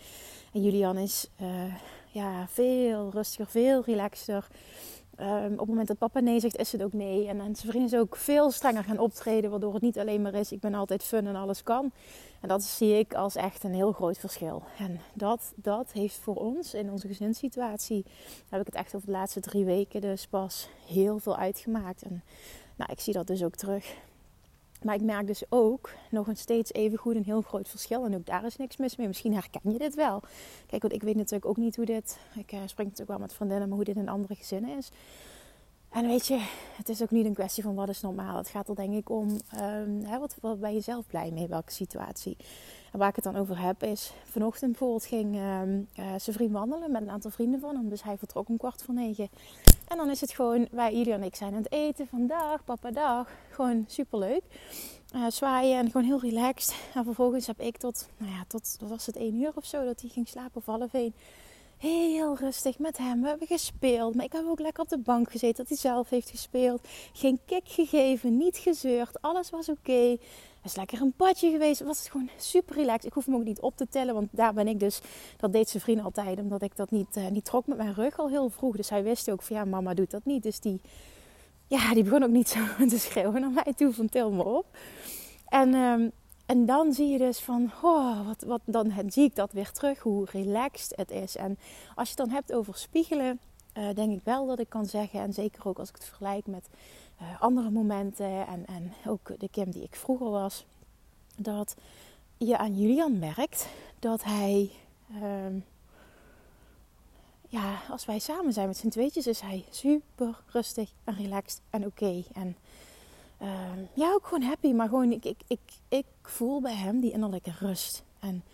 En 0.53 0.63
Julian 0.63 0.99
is 0.99 1.31
uh, 1.41 1.75
ja, 2.11 2.47
veel 2.49 3.11
rustiger, 3.11 3.47
veel 3.47 3.83
relaxter. 3.85 4.49
Um, 5.21 5.53
op 5.53 5.59
het 5.59 5.69
moment 5.69 5.89
dat 5.89 5.99
papa 5.99 6.21
nee 6.21 6.41
zegt, 6.41 6.57
is 6.57 6.73
het 6.73 6.83
ook 6.83 6.93
nee. 6.93 7.29
En, 7.29 7.41
en 7.41 7.57
zijn 7.57 7.73
vriend 7.73 7.93
is 7.93 7.99
ook 7.99 8.17
veel 8.17 8.51
strenger 8.51 8.85
gaan 8.85 8.99
optreden, 8.99 9.51
waardoor 9.51 9.73
het 9.73 9.83
niet 9.83 9.99
alleen 9.99 10.23
maar 10.23 10.35
is: 10.35 10.53
ik 10.53 10.61
ben 10.61 10.75
altijd 10.75 11.03
fun 11.03 11.27
en 11.27 11.37
alles 11.37 11.63
kan. 11.63 11.93
En 12.41 12.49
dat 12.49 12.63
zie 12.63 12.99
ik 12.99 13.15
als 13.15 13.37
echt 13.37 13.65
een 13.65 13.75
heel 13.75 13.93
groot 13.93 14.19
verschil. 14.19 14.63
En 14.79 15.01
dat, 15.13 15.53
dat 15.57 15.93
heeft 15.93 16.17
voor 16.17 16.35
ons 16.35 16.75
in 16.75 16.91
onze 16.91 17.07
gezinssituatie, 17.07 18.05
heb 18.49 18.61
ik 18.61 18.67
het 18.67 18.75
echt 18.75 18.95
over 18.95 19.07
de 19.07 19.13
laatste 19.13 19.41
drie 19.41 19.65
weken 19.65 20.01
dus 20.01 20.27
pas 20.27 20.69
heel 20.87 21.19
veel 21.19 21.37
uitgemaakt. 21.37 22.03
En 22.03 22.23
nou, 22.77 22.93
ik 22.93 23.01
zie 23.01 23.13
dat 23.13 23.27
dus 23.27 23.45
ook 23.45 23.55
terug. 23.55 23.95
Maar 24.85 24.95
ik 24.95 25.03
merk 25.03 25.27
dus 25.27 25.43
ook 25.49 25.91
nog 26.11 26.27
een 26.27 26.37
steeds 26.37 26.73
even 26.73 26.99
goed 26.99 27.15
een 27.15 27.25
heel 27.25 27.41
groot 27.43 27.69
verschil. 27.69 28.05
En 28.05 28.15
ook 28.15 28.27
daar 28.27 28.45
is 28.45 28.57
niks 28.57 28.77
mis 28.77 28.97
mee. 28.97 29.07
Misschien 29.07 29.35
herken 29.35 29.73
je 29.73 29.79
dit 29.79 29.95
wel. 29.95 30.23
Kijk, 30.67 30.83
want 30.83 30.95
ik 30.95 31.03
weet 31.03 31.17
natuurlijk 31.17 31.47
ook 31.47 31.57
niet 31.57 31.77
hoe 31.77 31.85
dit. 31.85 32.19
Ik 32.35 32.53
uh, 32.53 32.59
spring 32.67 32.89
natuurlijk 32.89 33.09
wel 33.09 33.19
met 33.19 33.35
vriendinnen, 33.35 33.69
maar 33.69 33.77
hoe 33.77 33.87
dit 33.87 33.97
in 33.97 34.09
andere 34.09 34.35
gezinnen 34.35 34.77
is. 34.77 34.91
En 35.93 36.07
weet 36.07 36.27
je, 36.27 36.47
het 36.77 36.89
is 36.89 37.03
ook 37.03 37.11
niet 37.11 37.27
een 37.27 37.35
kwestie 37.35 37.63
van 37.63 37.75
wat 37.75 37.89
is 37.89 38.01
normaal. 38.01 38.37
Het 38.37 38.49
gaat 38.49 38.69
er 38.69 38.75
denk 38.75 38.95
ik 38.95 39.11
om, 39.11 39.29
um, 39.31 40.05
hè, 40.05 40.19
wat, 40.19 40.37
wat 40.41 40.61
ben 40.61 40.75
je 40.75 40.81
zelf 40.81 41.07
blij 41.07 41.31
mee, 41.31 41.49
welke 41.49 41.73
situatie. 41.73 42.37
En 42.93 42.99
waar 42.99 43.09
ik 43.09 43.15
het 43.15 43.25
dan 43.25 43.37
over 43.37 43.61
heb 43.61 43.83
is, 43.83 44.13
vanochtend 44.25 44.71
bijvoorbeeld 44.71 45.05
ging 45.05 45.37
um, 45.37 45.89
uh, 45.99 46.05
zijn 46.17 46.37
vriend 46.37 46.53
wandelen 46.53 46.93
met 46.93 47.03
een 47.03 47.11
aantal 47.11 47.31
vrienden 47.31 47.61
van 47.61 47.77
hem. 47.77 47.89
Dus 47.89 48.03
hij 48.03 48.19
vertrok 48.19 48.49
om 48.49 48.57
kwart 48.57 48.83
voor 48.83 48.95
negen. 48.95 49.29
En 49.89 49.97
dan 49.97 50.11
is 50.11 50.21
het 50.21 50.31
gewoon, 50.31 50.69
wij, 50.71 50.97
jullie 50.97 51.13
en 51.13 51.23
ik 51.23 51.37
zijn 51.37 51.55
aan 51.55 51.63
het 51.63 51.73
eten 51.73 52.07
vandaag, 52.07 52.65
papa 52.65 52.91
dag. 52.91 53.31
Gewoon 53.51 53.85
superleuk. 53.89 54.43
Uh, 55.15 55.27
zwaaien 55.29 55.79
en 55.79 55.91
gewoon 55.91 56.07
heel 56.07 56.21
relaxed. 56.21 56.77
En 56.95 57.05
vervolgens 57.05 57.47
heb 57.47 57.61
ik 57.61 57.77
tot, 57.77 58.09
nou 58.17 58.33
ja, 58.33 58.45
tot, 58.49 58.79
was 58.81 59.07
het, 59.07 59.17
één 59.17 59.35
uur 59.35 59.53
of 59.55 59.65
zo, 59.65 59.85
dat 59.85 60.01
hij 60.01 60.11
ging 60.11 60.29
slapen 60.29 60.57
of 60.57 60.67
half 60.67 60.95
één 60.95 61.15
heel 61.83 62.37
rustig 62.37 62.79
met 62.79 62.99
hem. 62.99 63.23
We 63.23 63.29
hebben 63.29 63.47
gespeeld. 63.47 64.15
Maar 64.15 64.25
ik 64.25 64.33
heb 64.33 64.45
ook 64.47 64.61
lekker 64.61 64.83
op 64.83 64.89
de 64.89 64.99
bank 64.99 65.31
gezeten 65.31 65.57
dat 65.57 65.69
hij 65.69 65.77
zelf 65.77 66.09
heeft 66.09 66.31
gespeeld. 66.31 66.89
Geen 67.13 67.41
kick 67.47 67.63
gegeven, 67.65 68.37
niet 68.37 68.57
gezeurd. 68.57 69.23
Alles 69.23 69.51
was 69.51 69.69
oké. 69.69 70.11
Het 70.61 70.71
is 70.71 70.77
lekker 70.77 71.01
een 71.01 71.15
badje 71.17 71.51
geweest. 71.51 71.79
Het 71.79 71.89
was 71.89 72.09
gewoon 72.09 72.29
super 72.37 72.75
relaxed. 72.75 73.05
Ik 73.05 73.13
hoef 73.13 73.27
hem 73.27 73.35
ook 73.35 73.45
niet 73.45 73.61
op 73.61 73.77
te 73.77 73.89
tellen, 73.89 74.15
want 74.15 74.29
daar 74.31 74.55
ben 74.55 74.69
ik 74.69 74.81
dus. 74.81 75.01
Dat 75.37 75.53
deed 75.53 75.69
zijn 75.69 75.83
vriend 75.83 76.03
altijd, 76.03 76.39
omdat 76.39 76.63
ik 76.63 76.77
dat 76.77 76.91
niet, 76.91 77.17
uh, 77.17 77.29
niet 77.29 77.45
trok 77.45 77.67
met 77.67 77.77
mijn 77.77 77.95
rug 77.95 78.19
al 78.19 78.29
heel 78.29 78.49
vroeg. 78.49 78.77
Dus 78.77 78.91
hij 78.91 79.03
wist 79.03 79.31
ook 79.31 79.43
van 79.43 79.57
ja, 79.57 79.65
mama 79.65 79.95
doet 79.95 80.11
dat 80.11 80.25
niet. 80.25 80.43
Dus 80.43 80.61
die, 80.61 80.81
ja, 81.67 81.95
die 81.95 82.03
begon 82.03 82.23
ook 82.23 82.31
niet 82.31 82.49
zo 82.79 82.87
te 82.89 82.99
schreeuwen 82.99 83.41
naar 83.41 83.65
mij 83.65 83.75
toe 83.77 83.93
van 83.93 84.09
til 84.09 84.31
me 84.31 84.45
op. 84.45 84.67
En 85.49 85.75
um, 85.75 86.13
en 86.53 86.67
dan 86.67 86.93
zie 86.93 87.09
je 87.09 87.19
dus 87.19 87.39
van, 87.39 87.71
oh, 87.83 88.27
wat, 88.27 88.43
wat, 88.43 88.61
dan 88.65 88.93
zie 89.09 89.25
ik 89.25 89.37
dat 89.37 89.53
weer 89.53 89.71
terug, 89.71 89.99
hoe 89.99 90.27
relaxed 90.31 90.97
het 90.97 91.11
is. 91.11 91.37
En 91.37 91.59
als 91.95 92.09
je 92.09 92.15
het 92.15 92.27
dan 92.27 92.35
hebt 92.35 92.53
over 92.53 92.77
spiegelen, 92.77 93.41
uh, 93.75 93.95
denk 93.95 94.13
ik 94.13 94.25
wel 94.25 94.47
dat 94.47 94.59
ik 94.59 94.69
kan 94.69 94.87
zeggen, 94.87 95.21
en 95.21 95.33
zeker 95.33 95.69
ook 95.69 95.79
als 95.79 95.89
ik 95.89 95.95
het 95.95 96.05
vergelijk 96.05 96.47
met 96.47 96.69
uh, 97.21 97.43
andere 97.43 97.71
momenten 97.71 98.47
en, 98.47 98.67
en 98.67 98.93
ook 99.07 99.41
de 99.41 99.49
Kim 99.49 99.71
die 99.71 99.83
ik 99.83 99.95
vroeger 99.95 100.31
was, 100.31 100.67
dat 101.37 101.75
je 102.37 102.59
aan 102.59 102.79
Julian 102.79 103.19
merkt 103.19 103.67
dat 103.99 104.25
hij, 104.25 104.71
uh, 105.11 105.63
ja, 107.49 107.81
als 107.91 108.05
wij 108.05 108.19
samen 108.19 108.53
zijn 108.53 108.67
met 108.67 108.77
z'n 108.77 108.89
tweetjes, 108.89 109.27
is 109.27 109.41
hij 109.41 109.65
super 109.71 110.43
rustig 110.47 110.91
en 111.05 111.15
relaxed 111.15 111.61
en 111.71 111.87
oké. 111.87 112.25
Ehm, 113.47 113.79
ja, 113.95 114.13
ook 114.13 114.27
gewoon 114.27 114.43
happy. 114.43 114.73
Maar 114.73 114.89
gewoon, 114.89 115.13
ik, 115.13 115.25
ik, 115.25 115.41
ik, 115.47 115.61
ik 115.89 116.07
voel 116.23 116.61
bij 116.61 116.75
hem 116.75 117.01
die 117.01 117.13
innerlijke 117.13 117.53
rust. 117.59 118.05
En 118.21 118.45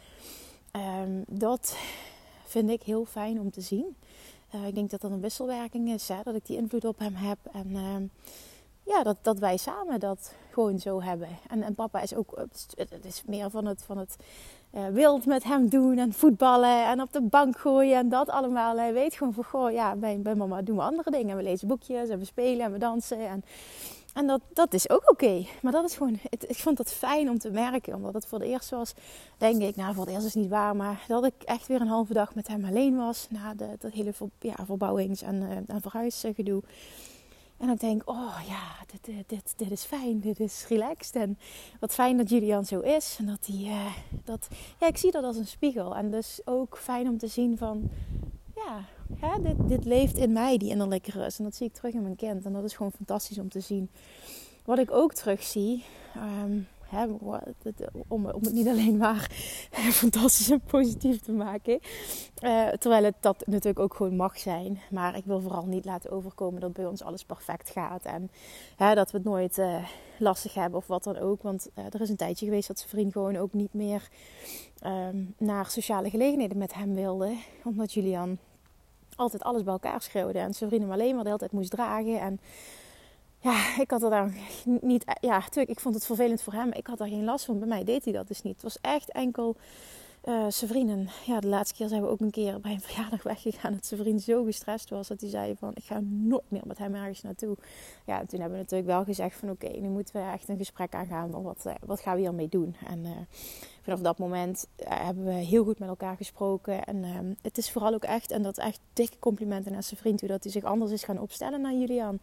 ehm, 0.70 1.22
dat 1.26 1.76
vind 2.44 2.70
ik 2.70 2.82
heel 2.82 3.04
fijn 3.04 3.40
om 3.40 3.50
te 3.50 3.60
zien. 3.60 3.96
Uh, 4.54 4.66
ik 4.66 4.74
denk 4.74 4.90
dat 4.90 5.00
dat 5.00 5.10
een 5.10 5.20
wisselwerking 5.20 5.88
is, 5.88 6.08
hè? 6.08 6.22
dat 6.22 6.34
ik 6.34 6.46
die 6.46 6.56
invloed 6.56 6.84
op 6.84 6.98
hem 6.98 7.14
heb. 7.14 7.38
En 7.52 7.74
ehm, 7.74 8.02
ja, 8.82 9.02
dat, 9.02 9.16
dat 9.22 9.38
wij 9.38 9.56
samen 9.56 10.00
dat 10.00 10.34
gewoon 10.50 10.78
zo 10.78 11.02
hebben. 11.02 11.28
En, 11.48 11.62
en 11.62 11.74
papa 11.74 12.00
is 12.00 12.14
ook, 12.14 12.44
het 12.76 13.04
is 13.04 13.22
meer 13.26 13.50
van 13.50 13.66
het, 13.66 13.82
van 13.82 13.98
het 13.98 14.16
uh, 14.74 14.86
wild 14.86 15.26
met 15.26 15.44
hem 15.44 15.68
doen 15.68 15.98
en 15.98 16.12
voetballen 16.12 16.86
en 16.86 17.00
op 17.00 17.12
de 17.12 17.20
bank 17.20 17.58
gooien 17.58 17.96
en 17.96 18.08
dat 18.08 18.28
allemaal. 18.28 18.76
Hij 18.76 18.92
weet 18.92 19.14
gewoon 19.14 19.32
van, 19.32 19.44
goh, 19.44 19.72
ja, 19.72 19.96
bij, 19.96 20.20
bij 20.20 20.34
mama 20.34 20.62
doen 20.62 20.76
we 20.76 20.82
andere 20.82 21.10
dingen. 21.10 21.36
We 21.36 21.42
lezen 21.42 21.68
boekjes 21.68 22.08
en 22.08 22.18
we 22.18 22.24
spelen 22.24 22.64
en 22.64 22.72
we 22.72 22.78
dansen. 22.78 23.28
En, 23.28 23.44
en 24.14 24.26
dat, 24.26 24.40
dat 24.52 24.74
is 24.74 24.90
ook 24.90 25.10
oké. 25.10 25.46
Maar 25.62 25.72
dat 25.72 25.84
is 25.84 25.96
gewoon, 25.96 26.18
ik 26.30 26.58
vond 26.58 26.76
dat 26.76 26.92
fijn 26.92 27.30
om 27.30 27.38
te 27.38 27.50
merken. 27.50 27.94
Omdat 27.94 28.14
het 28.14 28.26
voor 28.26 28.38
het 28.38 28.48
eerst 28.48 28.70
was, 28.70 28.94
denk 29.36 29.62
ik, 29.62 29.76
nou 29.76 29.94
voor 29.94 30.04
het 30.04 30.14
eerst 30.14 30.26
is 30.26 30.34
niet 30.34 30.48
waar. 30.48 30.76
Maar 30.76 31.04
dat 31.08 31.24
ik 31.24 31.42
echt 31.44 31.66
weer 31.66 31.80
een 31.80 31.88
halve 31.88 32.12
dag 32.12 32.34
met 32.34 32.48
hem 32.48 32.64
alleen 32.64 32.96
was. 32.96 33.26
Na 33.30 33.54
de, 33.54 33.76
dat 33.78 33.92
hele 33.92 34.12
ja, 34.38 34.54
verbouwings- 34.64 35.22
en, 35.22 35.34
uh, 35.34 35.50
en 35.50 35.80
verhuisgedoe. 35.80 36.62
En 37.58 37.68
ik 37.68 37.80
denk, 37.80 38.02
oh 38.04 38.40
ja, 38.48 38.62
dit, 38.86 39.28
dit, 39.28 39.54
dit 39.56 39.70
is 39.70 39.84
fijn, 39.84 40.20
dit 40.20 40.40
is 40.40 40.64
relaxed. 40.68 41.16
En 41.16 41.38
wat 41.80 41.94
fijn 41.94 42.16
dat 42.16 42.28
Julian 42.28 42.64
zo 42.64 42.80
is. 42.80 43.16
En 43.18 43.26
dat 43.26 43.46
hij, 43.46 43.56
uh, 43.56 43.92
dat, 44.24 44.48
ja, 44.80 44.86
ik 44.86 44.96
zie 44.96 45.10
dat 45.10 45.24
als 45.24 45.36
een 45.36 45.46
spiegel. 45.46 45.96
En 45.96 46.10
dus 46.10 46.40
ook 46.44 46.78
fijn 46.78 47.08
om 47.08 47.18
te 47.18 47.26
zien 47.26 47.58
van, 47.58 47.90
ja, 48.54 48.84
hè, 49.14 49.56
dit, 49.66 49.84
leeft 49.84 50.16
in 50.16 50.32
mij, 50.32 50.56
die 50.56 50.70
innerlijke 50.70 51.10
rust. 51.10 51.38
En 51.38 51.44
dat 51.44 51.54
zie 51.54 51.66
ik 51.66 51.72
terug 51.72 51.94
in 51.94 52.02
mijn 52.02 52.16
kind. 52.16 52.44
En 52.44 52.52
dat 52.52 52.64
is 52.64 52.74
gewoon 52.74 52.92
fantastisch 52.92 53.38
om 53.38 53.48
te 53.48 53.60
zien. 53.60 53.90
Wat 54.64 54.78
ik 54.78 54.90
ook 54.90 55.14
terug 55.14 55.42
zie, 55.42 55.84
um, 56.44 56.66
Hè, 56.88 57.06
om, 58.08 58.26
om 58.26 58.42
het 58.44 58.52
niet 58.52 58.68
alleen 58.68 58.96
maar 58.96 59.30
fantastisch 60.02 60.50
en 60.50 60.60
positief 60.60 61.20
te 61.20 61.32
maken. 61.32 61.80
Uh, 62.42 62.68
terwijl 62.68 63.04
het 63.04 63.14
dat 63.20 63.46
natuurlijk 63.46 63.78
ook 63.78 63.94
gewoon 63.94 64.16
mag 64.16 64.38
zijn. 64.38 64.80
Maar 64.90 65.16
ik 65.16 65.24
wil 65.24 65.40
vooral 65.40 65.66
niet 65.66 65.84
laten 65.84 66.10
overkomen 66.10 66.60
dat 66.60 66.72
bij 66.72 66.86
ons 66.86 67.02
alles 67.02 67.24
perfect 67.24 67.70
gaat. 67.70 68.04
En 68.04 68.30
hè, 68.76 68.94
dat 68.94 69.10
we 69.10 69.16
het 69.16 69.26
nooit 69.26 69.58
uh, 69.58 69.84
lastig 70.18 70.54
hebben 70.54 70.78
of 70.78 70.86
wat 70.86 71.04
dan 71.04 71.18
ook. 71.18 71.42
Want 71.42 71.68
uh, 71.74 71.84
er 71.84 72.00
is 72.00 72.08
een 72.08 72.16
tijdje 72.16 72.44
geweest 72.44 72.68
dat 72.68 72.78
zijn 72.78 72.90
vriend 72.90 73.12
gewoon 73.12 73.36
ook 73.36 73.52
niet 73.52 73.74
meer 73.74 74.08
um, 74.86 75.34
naar 75.38 75.66
sociale 75.66 76.10
gelegenheden 76.10 76.58
met 76.58 76.74
hem 76.74 76.94
wilde. 76.94 77.36
Omdat 77.64 77.92
Julian 77.92 78.38
altijd 79.18 79.42
alles 79.42 79.62
bij 79.62 79.72
elkaar 79.72 80.02
schreeuwde. 80.02 80.38
En 80.38 80.54
vriend 80.54 80.82
hem 80.82 80.92
alleen 80.92 81.14
maar 81.14 81.22
de 81.22 81.28
hele 81.28 81.38
tijd 81.40 81.52
moest 81.52 81.70
dragen. 81.70 82.20
En 82.20 82.40
ja, 83.38 83.80
ik 83.80 83.90
had 83.90 84.02
er 84.02 84.10
dan 84.10 84.34
niet. 84.80 85.04
Ja, 85.20 85.38
natuurlijk, 85.38 85.70
ik 85.70 85.80
vond 85.80 85.94
het 85.94 86.06
vervelend 86.06 86.42
voor 86.42 86.52
hem. 86.52 86.72
Ik 86.72 86.86
had 86.86 86.98
daar 86.98 87.08
geen 87.08 87.24
last 87.24 87.44
van. 87.44 87.58
Bij 87.58 87.68
mij 87.68 87.84
deed 87.84 88.04
hij 88.04 88.12
dat 88.12 88.28
dus 88.28 88.42
niet. 88.42 88.54
Het 88.54 88.62
was 88.62 88.78
echt 88.80 89.10
enkel 89.10 89.56
uh, 90.28 90.46
vrienden. 90.48 91.08
Ja, 91.26 91.40
de 91.40 91.46
laatste 91.46 91.74
keer 91.74 91.88
zijn 91.88 92.02
we 92.02 92.08
ook 92.08 92.20
een 92.20 92.30
keer 92.30 92.60
bij 92.60 92.72
een 92.72 92.80
verjaardag 92.90 93.22
weggegaan. 93.22 93.72
Dat 93.72 93.86
zijn 93.86 94.00
vriend 94.00 94.22
zo 94.22 94.44
gestrest 94.44 94.90
was 94.90 95.08
dat 95.08 95.20
hij 95.20 95.30
zei: 95.30 95.56
van 95.56 95.70
ik 95.74 95.84
ga 95.84 96.00
nooit 96.02 96.50
meer 96.50 96.62
met 96.66 96.78
hem 96.78 96.94
ergens 96.94 97.22
naartoe. 97.22 97.56
Ja, 98.06 98.20
en 98.20 98.26
toen 98.26 98.40
hebben 98.40 98.58
we 98.58 98.64
natuurlijk 98.64 98.90
wel 98.90 99.04
gezegd: 99.04 99.38
van 99.38 99.50
oké, 99.50 99.68
nu 99.68 99.88
moeten 99.88 100.16
we 100.16 100.30
echt 100.30 100.48
een 100.48 100.56
gesprek 100.56 100.94
aangaan. 100.94 101.42
Wat, 101.42 101.64
uh, 101.66 101.74
wat 101.86 102.00
gaan 102.00 102.14
we 102.14 102.20
hiermee 102.20 102.48
doen? 102.48 102.76
En 102.86 102.98
uh, 102.98 103.10
vanaf 103.82 104.00
dat 104.00 104.18
moment 104.18 104.66
hebben 104.84 105.24
we 105.24 105.32
heel 105.32 105.64
goed 105.64 105.78
met 105.78 105.88
elkaar 105.88 106.16
gesproken. 106.16 106.84
En 106.84 107.04
ehm, 107.04 107.32
het 107.42 107.58
is 107.58 107.70
vooral 107.70 107.94
ook 107.94 108.04
echt, 108.04 108.30
en 108.30 108.42
dat 108.42 108.58
echt 108.58 108.80
dikke 108.92 109.18
complimenten 109.18 109.74
aan 109.74 109.82
zijn 109.82 110.00
vriend, 110.00 110.20
hoe 110.20 110.28
dat 110.28 110.42
hij 110.42 110.52
zich 110.52 110.64
anders 110.64 110.90
is 110.90 111.04
gaan 111.04 111.20
opstellen 111.20 111.60
naar 111.60 111.74
Julian. 111.74 112.18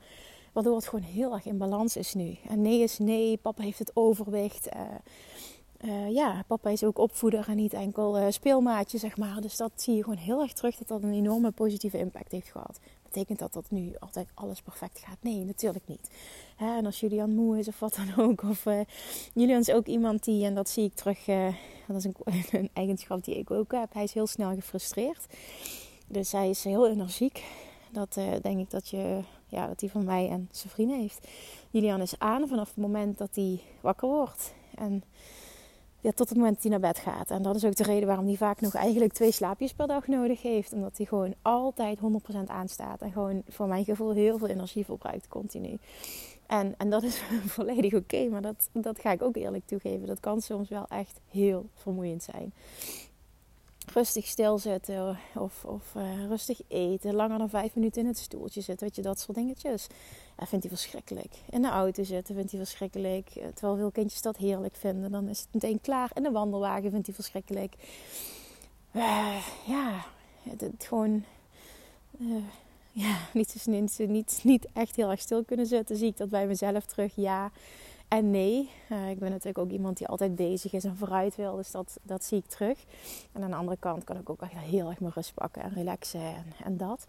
Waardoor 0.53 0.75
het 0.75 0.87
gewoon 0.87 1.05
heel 1.05 1.33
erg 1.33 1.45
in 1.45 1.57
balans 1.57 1.95
is 1.95 2.13
nu. 2.13 2.37
En 2.49 2.61
nee 2.61 2.79
is 2.79 2.97
nee, 2.97 3.37
papa 3.37 3.63
heeft 3.63 3.79
het 3.79 3.91
overwicht. 3.93 4.69
Uh, 5.85 6.13
ja, 6.13 6.43
papa 6.47 6.69
is 6.69 6.83
ook 6.83 6.97
opvoeder 6.97 7.49
en 7.49 7.55
niet 7.55 7.73
enkel 7.73 8.19
uh, 8.19 8.25
speelmaatje, 8.29 8.97
zeg 8.97 9.17
maar. 9.17 9.41
Dus 9.41 9.57
dat 9.57 9.71
zie 9.75 9.95
je 9.95 10.03
gewoon 10.03 10.17
heel 10.17 10.41
erg 10.41 10.53
terug 10.53 10.75
dat 10.75 10.87
dat 10.87 11.03
een 11.03 11.13
enorme 11.13 11.51
positieve 11.51 11.97
impact 11.97 12.31
heeft 12.31 12.51
gehad. 12.51 12.79
Betekent 13.03 13.39
dat 13.39 13.53
dat 13.53 13.65
nu 13.69 13.93
altijd 13.99 14.27
alles 14.33 14.61
perfect 14.61 14.99
gaat? 14.99 15.17
Nee, 15.21 15.43
natuurlijk 15.43 15.87
niet. 15.87 16.09
Hè, 16.55 16.77
en 16.77 16.85
als 16.85 16.99
Julian 16.99 17.35
moe 17.35 17.59
is 17.59 17.67
of 17.67 17.79
wat 17.79 17.95
dan 17.95 18.25
ook. 18.25 18.43
Of 18.43 18.65
Julian 19.33 19.59
is 19.59 19.71
ook 19.71 19.85
iemand 19.85 20.23
die, 20.23 20.45
en 20.45 20.55
dat 20.55 20.69
zie 20.69 20.83
ik 20.83 20.93
terug, 20.93 21.25
dat 21.87 21.97
is 21.97 22.03
een, 22.03 22.15
een 22.59 22.69
eigenschap 22.73 23.23
die 23.23 23.37
ik 23.37 23.51
ook 23.51 23.71
heb. 23.71 23.93
Hij 23.93 24.03
is 24.03 24.13
heel 24.13 24.27
snel 24.27 24.55
gefrustreerd. 24.55 25.25
Dus 26.07 26.31
hij 26.31 26.49
is 26.49 26.63
heel 26.63 26.87
energiek. 26.87 27.43
Dat 27.91 28.13
denk 28.41 28.59
ik 28.59 28.69
dat 28.69 28.89
je 28.89 29.19
ja, 29.47 29.67
dat 29.67 29.79
hij 29.79 29.89
van 29.89 30.05
mij 30.05 30.29
en 30.29 30.49
zijn 30.51 30.73
vrienden 30.73 30.99
heeft. 30.99 31.27
Julian 31.69 32.01
is 32.01 32.19
aan 32.19 32.47
vanaf 32.47 32.67
het 32.67 32.77
moment 32.77 33.17
dat 33.17 33.35
hij 33.35 33.59
wakker 33.81 34.07
wordt. 34.07 34.53
En 34.75 35.03
ja, 36.05 36.11
tot 36.11 36.29
het 36.29 36.37
moment 36.37 36.53
dat 36.53 36.63
hij 36.63 36.71
naar 36.71 36.91
bed 36.93 36.99
gaat. 36.99 37.31
En 37.31 37.41
dat 37.41 37.55
is 37.55 37.65
ook 37.65 37.75
de 37.75 37.83
reden 37.83 38.07
waarom 38.07 38.25
hij 38.25 38.35
vaak 38.35 38.61
nog 38.61 38.73
eigenlijk 38.73 39.13
twee 39.13 39.31
slaapjes 39.31 39.73
per 39.73 39.87
dag 39.87 40.07
nodig 40.07 40.41
heeft. 40.41 40.73
Omdat 40.73 40.97
hij 40.97 41.05
gewoon 41.05 41.33
altijd 41.41 41.99
100% 41.99 42.01
aanstaat. 42.45 43.01
En 43.01 43.11
gewoon 43.11 43.43
voor 43.47 43.67
mijn 43.67 43.85
gevoel 43.85 44.11
heel 44.11 44.37
veel 44.37 44.47
energie 44.47 44.85
verbruikt 44.85 45.27
continu. 45.27 45.77
En, 46.47 46.73
en 46.77 46.89
dat 46.89 47.03
is 47.03 47.21
volledig 47.55 47.93
oké. 47.93 48.27
maar 48.29 48.41
dat, 48.41 48.69
dat 48.71 48.99
ga 48.99 49.11
ik 49.11 49.21
ook 49.21 49.35
eerlijk 49.35 49.65
toegeven. 49.65 50.07
Dat 50.07 50.19
kan 50.19 50.41
soms 50.41 50.69
wel 50.69 50.85
echt 50.89 51.19
heel 51.29 51.65
vermoeiend 51.73 52.23
zijn 52.23 52.53
rustig 53.95 54.25
stilzitten 54.25 55.17
of, 55.35 55.65
of 55.65 55.93
uh, 55.97 56.25
rustig 56.27 56.59
eten, 56.67 57.13
langer 57.13 57.37
dan 57.37 57.49
vijf 57.49 57.75
minuten 57.75 58.01
in 58.01 58.07
het 58.07 58.17
stoeltje 58.17 58.61
zitten, 58.61 58.87
weet 58.87 58.95
je, 58.95 59.01
dat 59.01 59.19
soort 59.19 59.37
dingetjes. 59.37 59.87
Dat 60.35 60.49
vindt 60.49 60.65
hij 60.65 60.75
verschrikkelijk. 60.77 61.35
In 61.49 61.61
de 61.61 61.67
auto 61.67 62.03
zitten 62.03 62.35
vindt 62.35 62.51
hij 62.51 62.59
verschrikkelijk. 62.59 63.29
Eh, 63.35 63.47
terwijl 63.53 63.77
veel 63.77 63.91
kindjes 63.91 64.21
dat 64.21 64.37
heerlijk 64.37 64.75
vinden, 64.75 65.11
dan 65.11 65.27
is 65.27 65.39
het 65.39 65.47
meteen 65.51 65.81
klaar. 65.81 66.11
In 66.13 66.23
de 66.23 66.31
wandelwagen 66.31 66.91
vindt 66.91 67.05
hij 67.05 67.15
verschrikkelijk. 67.15 67.75
Uh, 68.91 69.45
ja, 69.65 70.05
het, 70.43 70.85
gewoon 70.85 71.23
ja, 72.91 73.17
niet, 73.33 73.65
niet, 73.65 73.99
niet, 74.07 74.39
niet 74.43 74.67
echt 74.73 74.95
heel 74.95 75.11
erg 75.11 75.19
stil 75.19 75.43
kunnen 75.43 75.65
zitten. 75.65 75.97
Zie 75.97 76.07
ik 76.07 76.17
dat 76.17 76.29
bij 76.29 76.47
mezelf 76.47 76.85
terug, 76.85 77.15
ja. 77.15 77.51
En 78.15 78.31
nee, 78.31 78.69
uh, 78.91 79.09
ik 79.09 79.19
ben 79.19 79.29
natuurlijk 79.29 79.57
ook 79.57 79.69
iemand 79.69 79.97
die 79.97 80.07
altijd 80.07 80.35
bezig 80.35 80.73
is 80.73 80.83
en 80.83 80.95
vooruit 80.95 81.35
wil. 81.35 81.55
Dus 81.55 81.71
dat, 81.71 81.97
dat 82.01 82.23
zie 82.23 82.37
ik 82.37 82.45
terug. 82.45 82.85
En 83.31 83.43
aan 83.43 83.49
de 83.49 83.55
andere 83.55 83.77
kant 83.79 84.03
kan 84.03 84.17
ik 84.17 84.29
ook 84.29 84.41
echt 84.41 84.53
heel 84.53 84.89
erg 84.89 84.99
mijn 84.99 85.13
rust 85.15 85.33
pakken 85.33 85.61
en 85.61 85.73
relaxen 85.73 86.21
en, 86.63 86.77
dat. 86.77 87.05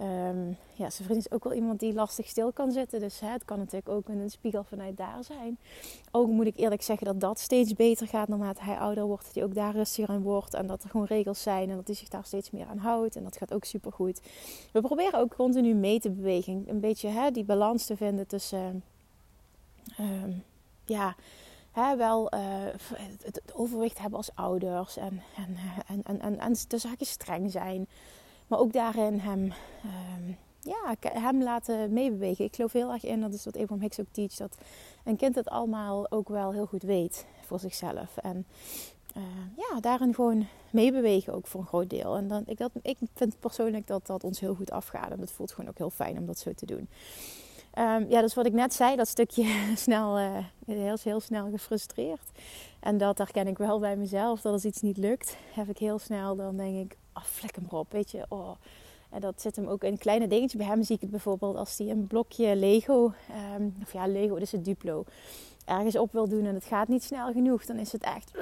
Um, 0.00 0.56
ja, 0.74 0.90
zijn 0.90 1.08
vriend 1.08 1.18
is 1.18 1.30
ook 1.30 1.44
wel 1.44 1.52
iemand 1.52 1.80
die 1.80 1.92
lastig 1.92 2.26
stil 2.28 2.52
kan 2.52 2.72
zitten. 2.72 3.00
Dus 3.00 3.20
hè, 3.20 3.28
het 3.28 3.44
kan 3.44 3.58
natuurlijk 3.58 3.88
ook 3.88 4.08
een 4.08 4.30
spiegel 4.30 4.64
vanuit 4.64 4.96
daar 4.96 5.24
zijn. 5.24 5.58
Ook 6.10 6.28
moet 6.28 6.46
ik 6.46 6.56
eerlijk 6.56 6.82
zeggen 6.82 7.06
dat 7.06 7.20
dat 7.20 7.38
steeds 7.38 7.74
beter 7.74 8.06
gaat 8.06 8.28
naarmate 8.28 8.62
hij 8.62 8.78
ouder 8.78 9.04
wordt. 9.04 9.24
Dat 9.24 9.34
hij 9.34 9.44
ook 9.44 9.54
daar 9.54 9.74
rustiger 9.74 10.14
aan 10.14 10.22
wordt. 10.22 10.54
En 10.54 10.66
dat 10.66 10.82
er 10.82 10.90
gewoon 10.90 11.06
regels 11.06 11.42
zijn 11.42 11.70
en 11.70 11.76
dat 11.76 11.86
hij 11.86 11.96
zich 11.96 12.08
daar 12.08 12.24
steeds 12.24 12.50
meer 12.50 12.66
aan 12.66 12.78
houdt. 12.78 13.16
En 13.16 13.22
dat 13.22 13.36
gaat 13.36 13.54
ook 13.54 13.64
super 13.64 13.92
goed. 13.92 14.20
We 14.72 14.80
proberen 14.80 15.20
ook 15.20 15.34
continu 15.34 15.74
mee 15.74 16.00
te 16.00 16.10
bewegen. 16.10 16.64
Een 16.66 16.80
beetje 16.80 17.08
hè, 17.08 17.30
die 17.30 17.44
balans 17.44 17.86
te 17.86 17.96
vinden 17.96 18.26
tussen 18.26 18.82
um, 20.00 20.44
ja, 20.84 21.14
hè, 21.72 21.96
wel 21.96 22.34
uh, 22.34 22.40
het, 23.22 23.42
overwicht 23.52 23.98
hebben 23.98 24.18
als 24.18 24.30
ouders 24.34 24.96
en, 24.96 25.22
en, 25.36 25.56
en, 25.86 26.02
en, 26.02 26.20
en, 26.20 26.38
en 26.38 26.54
de 26.68 26.78
zaken 26.78 27.06
streng 27.06 27.50
zijn. 27.50 27.86
Maar 28.46 28.58
ook 28.58 28.72
daarin 28.72 29.18
hem, 29.18 29.52
um, 30.18 30.36
ja, 30.60 30.94
hem 31.00 31.42
laten 31.42 31.92
meebewegen. 31.92 32.44
Ik 32.44 32.54
geloof 32.54 32.72
heel 32.72 32.92
erg 32.92 33.04
in, 33.04 33.20
dat 33.20 33.34
is 33.34 33.44
wat 33.44 33.56
Abraham 33.56 33.80
Hicks 33.80 34.00
ook 34.00 34.06
teach, 34.10 34.34
dat 34.34 34.56
een 35.04 35.16
kind 35.16 35.34
het 35.34 35.48
allemaal 35.48 36.10
ook 36.10 36.28
wel 36.28 36.52
heel 36.52 36.66
goed 36.66 36.82
weet 36.82 37.26
voor 37.40 37.58
zichzelf. 37.58 38.16
En 38.16 38.46
uh, 39.16 39.22
ja, 39.56 39.80
daarin 39.80 40.14
gewoon 40.14 40.46
meebewegen 40.70 41.32
ook 41.34 41.46
voor 41.46 41.60
een 41.60 41.66
groot 41.66 41.90
deel. 41.90 42.16
En 42.16 42.28
dan, 42.28 42.42
ik, 42.46 42.58
dat, 42.58 42.70
ik 42.82 42.98
vind 43.14 43.40
persoonlijk 43.40 43.86
dat 43.86 44.06
dat 44.06 44.24
ons 44.24 44.40
heel 44.40 44.54
goed 44.54 44.70
afgaat. 44.70 45.10
En 45.10 45.20
het 45.20 45.30
voelt 45.30 45.52
gewoon 45.52 45.70
ook 45.70 45.78
heel 45.78 45.90
fijn 45.90 46.18
om 46.18 46.26
dat 46.26 46.38
zo 46.38 46.52
te 46.52 46.66
doen. 46.66 46.88
Um, 47.78 48.06
ja, 48.08 48.20
dus 48.20 48.34
wat 48.34 48.46
ik 48.46 48.52
net 48.52 48.74
zei, 48.74 48.96
dat 48.96 49.08
stukje 49.08 49.44
snel, 49.76 50.18
uh, 50.18 50.38
heel, 50.66 50.96
heel 51.02 51.20
snel 51.20 51.50
gefrustreerd. 51.50 52.30
En 52.80 52.98
dat 52.98 53.18
herken 53.18 53.46
ik 53.46 53.58
wel 53.58 53.78
bij 53.78 53.96
mezelf. 53.96 54.40
Dat 54.40 54.52
als 54.52 54.64
iets 54.64 54.80
niet 54.80 54.96
lukt, 54.96 55.36
heb 55.52 55.68
ik 55.68 55.78
heel 55.78 55.98
snel, 55.98 56.36
dan 56.36 56.56
denk 56.56 56.90
ik, 56.90 56.96
oh, 57.14 57.24
vlek 57.24 57.54
hem 57.54 57.64
erop, 57.70 57.92
weet 57.92 58.10
je. 58.10 58.24
Oh. 58.28 58.50
En 59.10 59.20
dat 59.20 59.40
zit 59.40 59.56
hem 59.56 59.66
ook 59.66 59.84
in 59.84 59.98
kleine 59.98 60.26
dingetje. 60.26 60.58
Bij 60.58 60.66
hem 60.66 60.82
zie 60.82 60.94
ik 60.94 61.00
het 61.00 61.10
bijvoorbeeld 61.10 61.56
als 61.56 61.78
hij 61.78 61.90
een 61.90 62.06
blokje 62.06 62.56
Lego, 62.56 63.12
um, 63.56 63.74
of 63.82 63.92
ja, 63.92 64.06
Lego, 64.06 64.34
is 64.34 64.52
het 64.52 64.64
Duplo, 64.64 65.04
ergens 65.64 65.96
op 65.96 66.12
wil 66.12 66.28
doen 66.28 66.44
en 66.44 66.54
het 66.54 66.64
gaat 66.64 66.88
niet 66.88 67.02
snel 67.02 67.32
genoeg. 67.32 67.64
Dan 67.64 67.76
is 67.76 67.92
het 67.92 68.02
echt, 68.02 68.30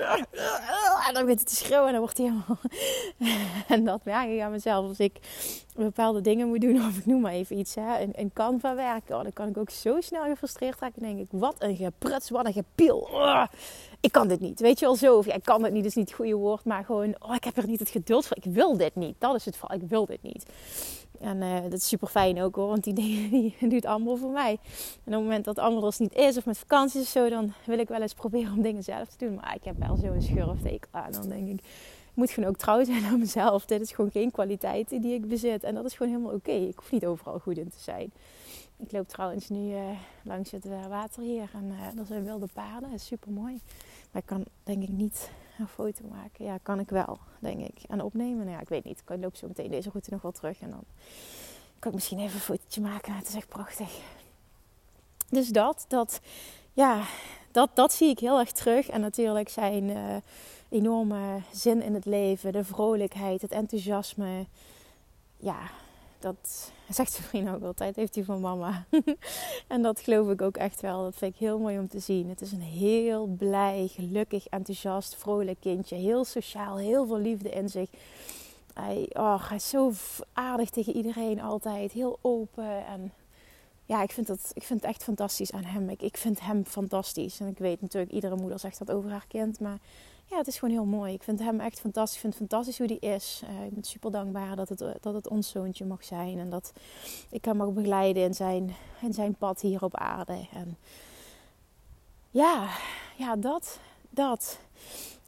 dan 1.13 1.23
begint 1.23 1.41
hij 1.41 1.49
te 1.49 1.57
schreeuwen 1.57 1.87
en 1.87 1.93
dan 1.93 2.01
wordt 2.01 2.17
hij 2.17 2.27
helemaal... 2.27 2.59
en 3.77 3.85
dat 3.85 4.05
merk 4.05 4.29
ik 4.29 4.41
aan 4.41 4.51
mezelf. 4.51 4.89
Als 4.89 4.99
ik 4.99 5.19
bepaalde 5.77 6.21
dingen 6.21 6.49
moet 6.49 6.61
doen, 6.61 6.87
of 6.87 6.99
ik 6.99 7.07
noem 7.07 7.21
maar 7.21 7.33
even 7.33 7.59
iets, 7.59 7.75
hè, 7.75 8.01
een, 8.01 8.13
een 8.15 8.33
Canva 8.33 8.75
werken, 8.75 9.17
oh, 9.17 9.23
dan 9.23 9.33
kan 9.33 9.49
ik 9.49 9.57
ook 9.57 9.71
zo 9.71 10.01
snel 10.01 10.25
gefrustreerd 10.25 10.81
raken. 10.81 11.01
Dan 11.03 11.15
denk 11.15 11.21
ik, 11.21 11.41
wat 11.41 11.55
een 11.59 11.77
gepruts, 11.77 12.31
wat 12.31 12.47
een 12.47 12.53
gepiel. 12.53 13.09
Ik 14.01 14.13
kan 14.13 14.29
dit 14.29 14.41
niet. 14.41 14.61
Weet 14.61 14.79
je 14.79 14.85
wel 14.85 14.97
zo? 14.97 15.17
Of 15.17 15.27
ja, 15.27 15.35
ik 15.35 15.45
kan 15.45 15.63
het 15.63 15.73
niet, 15.73 15.85
is 15.85 15.95
niet 15.95 16.09
het 16.09 16.17
goede 16.17 16.35
woord. 16.35 16.65
Maar 16.65 16.85
gewoon, 16.85 17.15
oh, 17.19 17.35
ik 17.35 17.45
heb 17.45 17.57
er 17.57 17.67
niet 17.67 17.79
het 17.79 17.89
geduld 17.89 18.27
voor. 18.27 18.37
Ik 18.37 18.53
wil 18.53 18.77
dit 18.77 18.95
niet. 18.95 19.15
Dat 19.19 19.35
is 19.35 19.45
het 19.45 19.57
vooral. 19.57 19.79
Ik 19.79 19.89
wil 19.89 20.07
dit 20.07 20.23
niet. 20.23 20.47
En 21.27 21.43
uh, 21.43 21.63
dat 21.63 21.73
is 21.73 21.89
super 21.89 22.09
fijn 22.09 22.43
ook 22.43 22.57
hoor, 22.57 22.67
want 22.67 22.85
die 22.85 22.95
dingen 23.03 23.31
die 23.31 23.55
doet 23.69 23.85
Amber 23.85 24.19
voor 24.19 24.31
mij. 24.31 24.51
En 24.51 24.59
op 25.05 25.13
het 25.13 25.23
moment 25.23 25.45
dat 25.45 25.59
Amber 25.59 25.85
er 25.85 25.95
niet 25.99 26.15
is 26.15 26.37
of 26.37 26.47
met 26.47 26.59
vakanties 26.59 27.01
of 27.01 27.09
zo, 27.09 27.29
dan 27.29 27.53
wil 27.65 27.79
ik 27.79 27.89
wel 27.89 28.03
eens 28.03 28.15
proberen 28.15 28.53
om 28.53 28.63
dingen 28.63 28.83
zelf 28.83 29.09
te 29.09 29.27
doen. 29.27 29.35
Maar 29.35 29.55
ik 29.55 29.65
heb 29.65 29.79
wel 29.79 29.97
zo'n 29.97 30.23
schurftekel 30.23 30.89
aan. 30.91 31.13
Dan 31.13 31.29
denk 31.29 31.49
ik, 31.49 31.61
ik 31.61 32.15
moet 32.15 32.31
gewoon 32.31 32.49
ook 32.49 32.57
trouw 32.57 32.85
zijn 32.85 33.05
aan 33.05 33.19
mezelf. 33.19 33.65
Dit 33.65 33.81
is 33.81 33.93
gewoon 33.93 34.11
geen 34.11 34.31
kwaliteit 34.31 34.89
die 34.89 35.15
ik 35.15 35.29
bezit. 35.29 35.65
En 35.65 35.75
dat 35.75 35.85
is 35.85 35.95
gewoon 35.95 36.13
helemaal 36.13 36.35
oké. 36.35 36.51
Ik 36.51 36.77
hoef 36.79 36.91
niet 36.91 37.07
overal 37.07 37.39
goed 37.39 37.59
in 37.59 37.69
te 37.69 37.81
zijn. 37.81 38.13
Ik 38.77 38.93
loop 38.93 39.09
trouwens 39.09 39.49
nu 39.49 39.71
uh, 39.71 39.81
langs 40.23 40.51
het 40.51 40.67
uh, 40.67 40.87
water 40.87 41.23
hier 41.23 41.51
en 41.53 41.65
uh, 41.65 42.01
er 42.01 42.07
zijn 42.07 42.25
wilde 42.25 42.49
paarden. 42.53 42.91
Dat 42.91 42.99
is 42.99 43.07
super 43.07 43.33
mooi. 43.33 43.61
Maar 44.11 44.23
ik 44.23 44.29
kan 44.29 44.45
denk 44.65 44.83
ik 44.83 44.89
niet 44.89 45.31
een 45.59 45.69
foto 45.69 46.05
maken. 46.09 46.45
Ja, 46.45 46.59
kan 46.63 46.81
ik 46.81 46.91
wel, 46.91 47.19
denk 47.39 47.61
ik. 47.61 47.83
En 47.89 48.03
opnemen, 48.03 48.45
nou 48.45 48.51
ja, 48.51 48.61
ik 48.61 48.69
weet 48.69 48.85
niet. 48.85 49.03
Ik 49.07 49.21
loop 49.21 49.37
zo 49.37 49.47
meteen 49.47 49.71
deze 49.71 49.91
route 49.91 50.11
nog 50.11 50.23
wel 50.23 50.33
terug. 50.33 50.61
En 50.61 50.71
dan 50.71 50.85
kan 51.79 51.91
ik 51.91 51.95
misschien 51.95 52.19
even 52.19 52.35
een 52.35 52.41
fotootje 52.41 52.81
maken. 52.81 53.15
Het 53.15 53.29
is 53.29 53.35
echt 53.35 53.49
prachtig. 53.49 53.99
Dus 55.29 55.49
dat, 55.49 55.85
dat, 55.89 56.21
ja, 56.73 57.03
dat, 57.51 57.71
dat 57.75 57.93
zie 57.93 58.09
ik 58.09 58.19
heel 58.19 58.39
erg 58.39 58.53
terug. 58.53 58.89
En 58.89 59.01
natuurlijk 59.01 59.49
zijn 59.49 59.89
uh, 59.89 60.17
enorme 60.69 61.41
zin 61.53 61.83
in 61.83 61.95
het 61.95 62.05
leven, 62.05 62.53
de 62.53 62.65
vrolijkheid, 62.65 63.43
het 63.43 63.51
enthousiasme. 63.51 64.47
Ja, 65.37 65.59
dat 66.19 66.73
zegt 66.89 67.13
zijn 67.13 67.27
vriend 67.27 67.49
ook 67.49 67.63
altijd, 67.63 67.97
heeft 67.97 68.15
hij 68.15 68.25
van 68.25 68.41
mama. 68.41 68.85
en 69.69 69.83
dat 69.83 70.01
geloof 70.01 70.31
ik 70.31 70.43
ook 70.43 70.57
echt 70.57 70.81
wel. 70.81 71.03
Dat 71.03 71.17
vind 71.17 71.35
ik 71.35 71.41
heel 71.41 71.59
mooi 71.59 71.79
om 71.79 71.89
te 71.89 71.99
zien. 71.99 72.29
Het 72.29 72.41
is 72.41 72.53
een 72.53 72.61
heel 72.61 73.27
blij, 73.27 73.89
gelukkig, 73.93 74.47
enthousiast, 74.47 75.17
vrolijk 75.17 75.61
kindje. 75.61 75.97
Heel 75.97 76.25
sociaal, 76.25 76.77
heel 76.77 77.07
veel 77.07 77.19
liefde 77.19 77.51
in 77.51 77.69
zich. 77.69 77.91
Hij, 78.75 79.07
oh, 79.13 79.49
hij 79.49 79.57
is 79.57 79.69
zo 79.69 79.93
aardig 80.33 80.71
tegen 80.71 80.97
iedereen 80.97 81.41
altijd. 81.41 81.93
Heel 81.93 82.19
open. 82.23 82.87
En 82.87 83.13
ja, 83.85 84.03
ik 84.03 84.11
vind, 84.11 84.27
dat, 84.27 84.51
ik 84.55 84.63
vind 84.63 84.81
het 84.81 84.91
echt 84.91 85.03
fantastisch 85.03 85.53
aan 85.53 85.65
hem. 85.65 85.91
Ik, 85.91 86.03
ik 86.03 86.17
vind 86.17 86.41
hem 86.41 86.65
fantastisch. 86.65 87.41
En 87.41 87.47
ik 87.47 87.59
weet 87.59 87.81
natuurlijk, 87.81 88.13
iedere 88.13 88.37
moeder 88.37 88.59
zegt 88.59 88.79
dat 88.79 88.91
over 88.91 89.11
haar 89.11 89.27
kind. 89.29 89.61
Maar 89.61 89.79
ja, 90.27 90.37
het 90.37 90.47
is 90.47 90.59
gewoon 90.59 90.75
heel 90.75 90.85
mooi. 90.85 91.13
Ik 91.13 91.23
vind 91.23 91.39
hem 91.39 91.61
echt 91.61 91.81
fantastisch. 91.81 92.15
Ik 92.15 92.21
vind 92.21 92.39
het 92.39 92.49
fantastisch 92.49 92.79
hoe 92.79 92.99
hij 93.01 93.15
is. 93.15 93.43
Uh, 93.45 93.65
ik 93.65 93.75
ben 93.75 93.85
super 93.85 94.11
dankbaar 94.11 94.57
dat 94.57 94.69
het, 94.69 94.85
dat 95.01 95.15
het 95.15 95.29
ons 95.29 95.49
zoontje 95.49 95.85
mag 95.85 96.05
zijn. 96.05 96.39
En 96.39 96.51
dat 96.51 96.73
ik 97.31 97.45
hem 97.45 97.57
mag 97.57 97.73
begeleiden 97.73 98.23
in 98.23 98.35
zijn, 98.35 98.75
in 99.01 99.13
zijn 99.13 99.35
pad 99.35 99.61
hier 99.61 99.85
op 99.85 99.97
aarde. 99.97 100.47
En 100.53 100.77
ja, 102.31 102.69
ja 103.17 103.37
dat, 103.37 103.79
dat. 104.11 104.59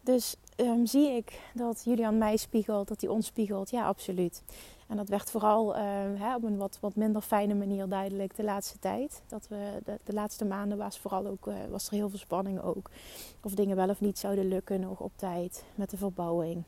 Dus 0.02 0.37
um, 0.57 0.87
zie 0.87 1.09
ik 1.09 1.40
dat 1.55 1.83
Julian 1.85 2.19
mij 2.19 2.37
spiegelt, 2.37 2.88
dat 2.88 3.00
hij 3.00 3.11
ons 3.11 3.26
spiegelt. 3.26 3.71
Ja, 3.71 3.87
absoluut. 3.87 4.43
En 4.88 4.97
dat 4.97 5.09
werd 5.09 5.30
vooral 5.30 5.76
uh, 5.76 5.80
hè, 6.14 6.35
op 6.35 6.42
een 6.42 6.57
wat, 6.57 6.78
wat 6.80 6.97
minder 6.97 7.23
fijne 7.23 7.54
manier 7.54 7.88
duidelijk 7.88 8.37
de 8.37 8.45
laatste 8.45 8.78
tijd. 8.78 9.23
Dat 9.26 9.49
we 9.49 9.80
de, 9.85 9.99
de 10.04 10.12
laatste 10.12 10.45
maanden 10.45 10.78
was 10.78 10.99
vooral 10.99 11.26
ook 11.26 11.47
uh, 11.47 11.54
was 11.71 11.87
er 11.87 11.92
heel 11.92 12.09
veel 12.09 12.18
spanning 12.18 12.61
ook. 12.61 12.90
Of 13.42 13.54
dingen 13.54 13.76
wel 13.76 13.88
of 13.88 14.00
niet 14.00 14.18
zouden 14.18 14.49
lukken 14.49 14.80
nog 14.80 15.00
op 15.00 15.12
tijd 15.16 15.64
met 15.75 15.90
de 15.90 15.97
verbouwing. 15.97 16.62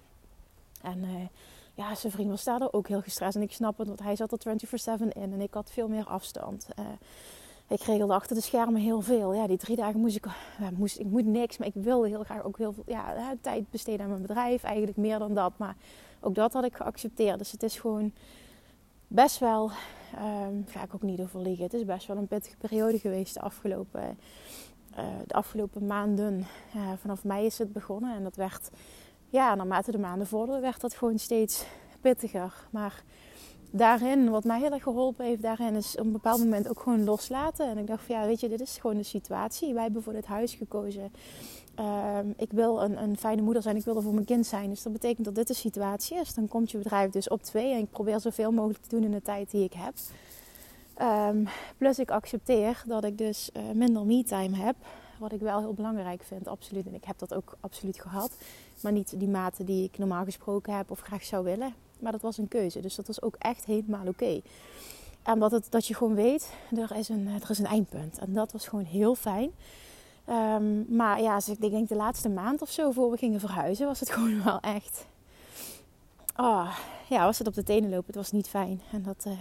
En 0.83 0.99
uh, 0.99 1.27
ja, 1.75 1.95
zijn 1.95 2.13
vriend 2.13 2.31
was 2.31 2.45
daardoor 2.45 2.73
ook 2.73 2.89
heel 2.89 3.01
gestrest. 3.01 3.37
En 3.37 3.43
ik 3.43 3.53
snap 3.53 3.79
het, 3.79 3.87
want 3.87 4.03
hij 4.03 4.17
zat 4.17 4.45
er 4.45 4.59
24-7 5.01 5.03
in 5.09 5.33
en 5.33 5.41
ik 5.41 5.55
had 5.55 5.71
veel 5.71 5.89
meer 5.89 6.05
afstand. 6.05 6.69
ik 7.69 7.83
regelde 7.83 8.15
achter 8.15 8.37
de 8.37 8.43
schermen 8.43 8.81
heel 8.81 9.01
veel. 9.01 9.35
Ja, 9.35 9.47
die 9.47 9.59
drie 9.59 9.77
dagen 9.77 10.01
moest 10.01 10.17
ik, 10.17 10.27
moest, 10.77 10.99
ik 10.99 11.07
moet 11.07 11.27
niks, 11.27 11.59
maar 11.59 11.69
ik 11.69 11.75
wilde 11.75 12.09
heel 12.09 12.25
graag 12.25 12.43
ook 12.43 12.59
heel 12.59 12.73
veel 12.73 12.85
ja, 12.87 13.35
tijd 13.41 13.71
besteden 13.71 14.01
aan 14.01 14.11
mijn 14.11 14.23
bedrijf. 14.23 14.63
Eigenlijk 14.63 14.97
meer 14.97 15.19
dan 15.19 15.35
dat, 15.35 15.53
maar 15.57 15.77
ook 16.21 16.35
dat 16.35 16.53
had 16.53 16.65
ik 16.65 16.77
geaccepteerd. 16.77 17.39
Dus 17.39 17.53
het 17.53 17.63
is 17.63 17.79
gewoon 17.79 18.13
best 19.07 19.39
wel, 19.39 19.71
um, 20.19 20.65
ga 20.69 20.83
ik 20.83 20.95
ook 20.95 21.03
niet 21.03 21.21
over 21.21 21.41
liegen, 21.41 21.65
het 21.65 21.75
is 21.75 21.85
best 21.85 22.07
wel 22.07 22.17
een 22.17 22.27
pittige 22.27 22.57
periode 22.57 22.99
geweest 22.99 23.35
de 23.35 23.41
afgelopen, 23.41 24.19
uh, 24.99 25.05
de 25.27 25.35
afgelopen 25.35 25.87
maanden. 25.87 26.47
Uh, 26.77 26.93
vanaf 27.01 27.25
mei 27.25 27.47
is 27.47 27.59
het 27.59 27.73
begonnen 27.73 28.15
en 28.15 28.23
dat 28.23 28.37
werd, 28.37 28.71
ja, 29.29 29.55
naarmate 29.55 29.91
de 29.91 29.99
maanden 29.99 30.27
vorderden, 30.27 30.63
werd 30.63 30.81
dat 30.81 30.95
gewoon 30.95 31.19
steeds 31.19 31.65
pittiger. 32.01 32.67
Maar 32.71 33.03
daarin, 33.71 34.31
wat 34.31 34.45
mij 34.45 34.61
heel 34.61 34.73
erg 34.73 34.83
geholpen 34.83 35.25
heeft 35.25 35.43
daarin, 35.43 35.75
is 35.75 35.97
op 35.97 36.05
een 36.05 36.13
bepaald 36.13 36.39
moment 36.39 36.69
ook 36.69 36.81
gewoon 36.81 37.05
loslaten. 37.05 37.69
En 37.69 37.79
ik 37.79 37.87
dacht 37.87 38.05
van 38.05 38.15
ja, 38.15 38.27
weet 38.27 38.41
je, 38.41 38.49
dit 38.49 38.61
is 38.61 38.79
gewoon 38.79 38.97
de 38.97 39.03
situatie. 39.03 39.75
Wij 39.75 39.83
hebben 39.83 40.03
voor 40.03 40.13
dit 40.13 40.27
huis 40.27 40.55
gekozen. 40.55 41.13
Ehm, 41.75 42.27
ik 42.37 42.53
wil 42.53 42.83
een, 42.83 43.03
een, 43.03 43.17
fijne 43.17 43.43
moeder 43.43 43.63
zijn, 43.63 43.77
ik 43.77 43.85
wil 43.85 43.97
er 43.97 44.03
voor 44.03 44.15
mijn 44.15 44.25
kind 44.27 44.47
zijn. 44.47 44.71
Dus 44.71 44.83
dat 44.83 44.93
betekent 44.93 45.25
dat 45.25 45.35
dit 45.35 45.47
de 45.47 45.55
situatie 45.55 46.19
is. 46.19 46.35
Dan 46.35 46.49
komt 46.49 46.71
je 46.71 46.79
bedrijf 46.79 47.11
dus 47.11 47.29
op 47.29 47.43
twee 47.43 47.73
en 47.73 47.79
ik 47.79 47.91
probeer 47.91 48.21
zoveel 48.21 48.53
mogelijk 48.53 48.83
te 48.83 48.89
doen 48.89 49.05
in 49.05 49.11
de 49.11 49.23
tijd 49.23 49.51
die 49.51 49.65
ik 49.65 49.73
heb. 49.73 49.95
Um, 51.03 51.49
plus 51.77 51.99
ik 51.99 52.11
accepteer 52.11 52.83
dat 52.87 53.05
ik 53.05 53.19
dus 53.19 53.51
uh, 53.57 53.63
minder 53.75 54.07
me-time 54.07 54.57
heb. 54.57 54.77
Wat 55.19 55.33
ik 55.33 55.41
wel 55.41 55.59
heel 55.59 55.75
belangrijk 55.75 56.23
vind, 56.23 56.49
absoluut. 56.49 56.87
En 56.87 56.95
ik 56.95 57.05
heb 57.05 57.19
dat 57.19 57.35
ook 57.35 57.57
absoluut 57.61 58.01
gehad. 58.01 58.33
Maar 58.81 58.93
niet 58.93 59.15
die 59.19 59.29
mate 59.29 59.65
die 59.65 59.85
ik 59.85 59.99
normaal 59.99 60.25
gesproken 60.25 60.77
heb 60.77 60.91
of 60.91 61.01
graag 61.01 61.25
zou 61.25 61.45
willen. 61.45 61.75
Maar 62.01 62.13
dat 62.13 62.23
was 62.23 62.39
een 62.39 62.49
keuze. 62.49 62.81
Dus 62.81 62.95
dat 62.95 63.07
was 63.07 63.23
ook 63.23 63.35
echt 63.39 63.65
helemaal 63.65 64.07
oké. 64.07 64.41
En 65.23 65.39
dat, 65.39 65.51
het, 65.51 65.67
dat 65.71 65.87
je 65.87 65.95
gewoon 65.95 66.15
weet, 66.15 66.53
er 66.77 66.97
is, 66.97 67.09
een, 67.09 67.29
er 67.43 67.51
is 67.51 67.59
een 67.59 67.67
eindpunt. 67.67 68.19
En 68.19 68.33
dat 68.33 68.53
was 68.53 68.69
gewoon 68.69 68.85
heel 68.85 69.15
fijn. 69.15 69.51
Um, 70.29 70.87
maar 70.89 71.21
ja, 71.21 71.41
ik 71.61 71.71
denk 71.71 71.89
de 71.89 71.95
laatste 71.95 72.29
maand 72.29 72.63
of 72.63 72.71
zo 72.71 72.91
voor 72.91 73.11
we 73.11 73.17
gingen 73.17 73.41
verhuizen, 73.41 73.87
was 73.87 74.01
het 74.01 74.11
gewoon 74.15 74.45
wel 74.45 74.61
echt. 74.61 75.07
Oh, 76.37 76.77
ja, 77.09 77.25
was 77.25 77.39
het 77.39 77.47
op 77.47 77.55
de 77.55 77.63
tenen 77.63 77.91
lopen. 77.91 78.07
Het 78.07 78.15
was 78.15 78.33
niet 78.33 78.49
fijn. 78.49 78.81
En 78.93 79.03
dat, 79.03 79.25
uh, 79.27 79.41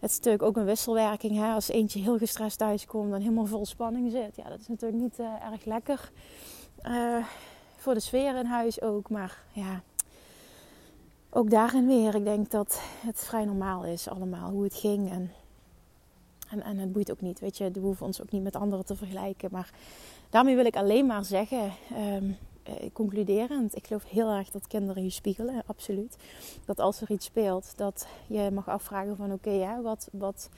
het 0.00 0.10
is 0.10 0.16
natuurlijk 0.16 0.42
ook 0.42 0.56
een 0.56 0.64
wisselwerking. 0.64 1.36
Hè? 1.36 1.52
Als 1.52 1.68
eentje 1.68 2.00
heel 2.00 2.18
gestrest 2.18 2.58
thuis 2.58 2.86
komt 2.86 3.12
en 3.12 3.20
helemaal 3.20 3.46
vol 3.46 3.66
spanning 3.66 4.10
zit. 4.10 4.36
Ja, 4.36 4.48
dat 4.48 4.60
is 4.60 4.68
natuurlijk 4.68 5.02
niet 5.02 5.18
uh, 5.18 5.26
erg 5.52 5.64
lekker. 5.64 6.10
Uh, 6.86 7.24
voor 7.76 7.94
de 7.94 8.00
sfeer 8.00 8.36
in 8.36 8.46
huis 8.46 8.80
ook. 8.80 9.10
Maar 9.10 9.42
ja, 9.52 9.82
ook 11.30 11.50
daarin 11.50 11.86
weer. 11.86 12.14
Ik 12.14 12.24
denk 12.24 12.50
dat 12.50 12.80
het 13.06 13.18
vrij 13.18 13.44
normaal 13.44 13.84
is 13.84 14.08
allemaal 14.08 14.50
hoe 14.50 14.64
het 14.64 14.74
ging. 14.74 15.10
En 15.10 15.30
en, 16.50 16.62
en 16.62 16.78
het 16.78 16.92
boeit 16.92 17.10
ook 17.10 17.20
niet, 17.20 17.40
weet 17.40 17.58
je. 17.58 17.70
We 17.70 17.80
hoeven 17.80 18.06
ons 18.06 18.22
ook 18.22 18.30
niet 18.30 18.42
met 18.42 18.56
anderen 18.56 18.84
te 18.84 18.96
vergelijken. 18.96 19.48
Maar 19.52 19.70
daarmee 20.30 20.56
wil 20.56 20.64
ik 20.64 20.76
alleen 20.76 21.06
maar 21.06 21.24
zeggen, 21.24 21.72
um, 22.16 22.36
concluderend, 22.92 23.76
ik 23.76 23.86
geloof 23.86 24.04
heel 24.04 24.30
erg 24.30 24.50
dat 24.50 24.66
kinderen 24.66 25.02
je 25.02 25.10
spiegelen, 25.10 25.62
absoluut. 25.66 26.16
Dat 26.64 26.80
als 26.80 27.00
er 27.00 27.10
iets 27.10 27.26
speelt, 27.26 27.72
dat 27.76 28.06
je 28.26 28.50
mag 28.52 28.68
afvragen 28.68 29.16
van 29.16 29.32
oké, 29.32 29.48
okay, 29.48 29.82
wat, 29.82 30.08
wat, 30.12 30.48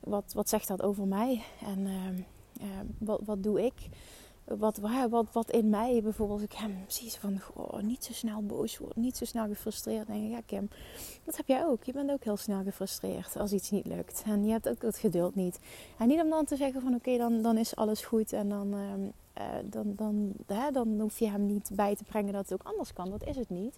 wat, 0.00 0.32
wat 0.34 0.48
zegt 0.48 0.68
dat 0.68 0.82
over 0.82 1.06
mij? 1.06 1.42
En 1.64 1.78
uh, 1.78 2.66
wat, 2.98 3.20
wat 3.24 3.42
doe 3.42 3.64
ik? 3.64 3.74
Wat, 4.56 4.78
wat, 5.08 5.26
wat 5.32 5.50
in 5.50 5.68
mij 5.68 6.00
bijvoorbeeld, 6.02 6.42
ik 6.42 6.52
hem 6.52 6.84
ze 6.86 7.20
van 7.20 7.40
niet 7.80 8.04
zo 8.04 8.12
snel 8.12 8.42
boos 8.42 8.78
worden, 8.78 9.02
niet 9.02 9.16
zo 9.16 9.24
snel 9.24 9.46
gefrustreerd. 9.46 10.06
denk 10.06 10.30
ja 10.30 10.40
Kim, 10.46 10.68
dat 11.24 11.36
heb 11.36 11.46
jij 11.46 11.66
ook. 11.66 11.84
Je 11.84 11.92
bent 11.92 12.10
ook 12.10 12.24
heel 12.24 12.36
snel 12.36 12.62
gefrustreerd 12.62 13.36
als 13.36 13.52
iets 13.52 13.70
niet 13.70 13.86
lukt. 13.86 14.22
En 14.26 14.44
je 14.44 14.50
hebt 14.50 14.68
ook 14.68 14.82
het 14.82 14.98
geduld 14.98 15.34
niet. 15.34 15.58
En 15.98 16.08
niet 16.08 16.20
om 16.20 16.30
dan 16.30 16.44
te 16.44 16.56
zeggen 16.56 16.80
van 16.80 16.94
oké, 16.94 17.16
dan, 17.16 17.42
dan 17.42 17.56
is 17.56 17.76
alles 17.76 18.04
goed 18.04 18.32
en 18.32 18.48
dan, 18.48 18.74
uh, 18.74 19.44
dan, 19.64 19.92
dan, 19.96 20.32
hè, 20.46 20.70
dan 20.70 21.00
hoef 21.00 21.18
je 21.18 21.28
hem 21.28 21.46
niet 21.46 21.70
bij 21.72 21.96
te 21.96 22.04
brengen 22.04 22.32
dat 22.32 22.48
het 22.48 22.52
ook 22.52 22.66
anders 22.66 22.92
kan. 22.92 23.10
Dat 23.10 23.26
is 23.26 23.36
het 23.36 23.50
niet. 23.50 23.76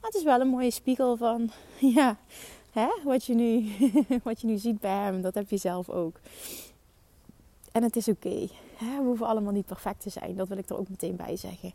Maar 0.00 0.10
het 0.10 0.14
is 0.14 0.24
wel 0.24 0.40
een 0.40 0.48
mooie 0.48 0.70
spiegel 0.70 1.16
van 1.16 1.50
ja, 1.96 2.18
hè, 2.70 2.88
wat, 3.04 3.24
je 3.24 3.34
nu, 3.34 3.70
wat 4.24 4.40
je 4.40 4.46
nu 4.46 4.58
ziet 4.58 4.80
bij 4.80 5.02
hem, 5.02 5.22
dat 5.22 5.34
heb 5.34 5.50
je 5.50 5.56
zelf 5.56 5.88
ook. 5.88 6.20
En 7.72 7.82
het 7.82 7.96
is 7.96 8.08
oké 8.08 8.48
we 8.86 9.02
hoeven 9.04 9.26
allemaal 9.26 9.52
niet 9.52 9.66
perfect 9.66 10.00
te 10.00 10.10
zijn. 10.10 10.36
Dat 10.36 10.48
wil 10.48 10.58
ik 10.58 10.68
er 10.68 10.78
ook 10.78 10.88
meteen 10.88 11.16
bij 11.16 11.36
zeggen. 11.36 11.72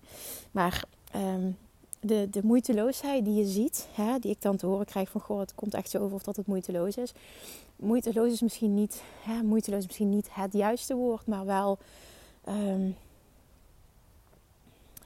Maar 0.52 0.84
ehm, 1.12 1.52
de, 2.00 2.28
de 2.30 2.40
moeiteloosheid 2.44 3.26
die 3.26 3.36
je 3.36 3.46
ziet, 3.46 3.88
hè, 3.92 4.20
die 4.20 4.32
ik 4.32 4.42
dan 4.42 4.58
te 4.58 4.66
horen 4.66 4.86
krijg 4.86 5.10
van 5.10 5.22
goh, 5.22 5.40
het 5.40 5.56
komt 5.56 5.74
echt 5.74 5.90
zo 5.90 6.00
over 6.00 6.16
of 6.16 6.24
dat 6.24 6.36
het 6.36 6.48
moeiteloos 6.48 6.98
is. 6.98 7.14
Moeiteloos 7.76 8.32
is 8.32 8.42
misschien 8.42 8.74
niet, 8.74 9.04
hè, 9.22 9.44
moeiteloos 9.44 9.80
is 9.80 9.86
misschien 9.86 10.10
niet 10.10 10.28
het 10.32 10.54
juiste 10.54 10.96
woord, 10.96 11.28
maar 11.28 11.46
wel 11.46 11.78
ehm, 12.44 12.90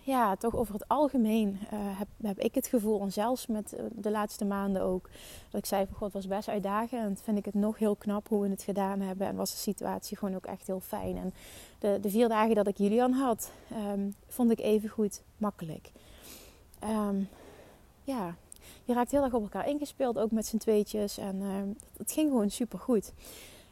ja, 0.10 0.36
toch 0.36 0.56
over 0.56 0.74
het 0.74 0.88
algemeen 0.88 1.60
uh, 1.64 1.70
heb, 1.72 2.08
heb, 2.22 2.40
ik 2.40 2.56
het 2.56 2.68
gevoel, 2.68 3.02
en 3.02 3.12
zelfs 3.12 3.48
met 3.48 3.74
eh, 3.74 3.84
de 3.92 4.12
laatste 4.12 4.46
maanden 4.46 4.82
ook, 4.82 5.10
dat 5.50 5.60
ik 5.60 5.66
zei 5.66 5.86
van 5.86 5.96
god, 5.96 6.14
was 6.14 6.28
best 6.28 6.48
uitdagend. 6.48 7.22
Vind 7.22 7.38
ik 7.38 7.46
het 7.46 7.54
nog 7.54 7.78
heel 7.78 7.96
knap 7.96 8.28
hoe 8.28 8.42
we 8.42 8.50
het 8.50 8.64
gedaan 8.64 9.00
hebben 9.00 9.28
en 9.28 9.36
was 9.36 9.52
de 9.52 9.58
situatie 9.58 10.18
gewoon 10.18 10.36
ook 10.36 10.46
echt 10.46 10.68
heel 10.68 10.80
fijn. 10.80 11.18
En 11.18 11.34
de, 11.80 11.98
de 12.02 12.10
vier 12.10 12.30
dagen 12.30 12.56
dat 12.56 12.68
ik 12.68 12.78
Julian 12.78 13.12
had, 13.12 13.52
um, 13.92 14.14
vond 14.28 14.52
ik 14.52 14.60
even 14.60 14.90
goed 14.90 15.22
makkelijk. 15.38 15.92
ehm, 16.80 17.22
ja, 18.04 18.36
je 18.84 18.94
raakt 18.94 19.12
heel 19.12 19.24
erg 19.24 19.34
op 19.34 19.42
elkaar 19.42 19.68
ingespeeld, 19.68 20.20
ook 20.20 20.32
met 20.32 20.46
z'n 20.46 20.58
tweetjes. 20.58 21.18
En 21.18 21.42
ehm, 21.42 21.68
het 21.98 22.12
ging 22.12 22.30
gewoon 22.30 22.50
super 22.50 22.80
goed. 22.80 23.14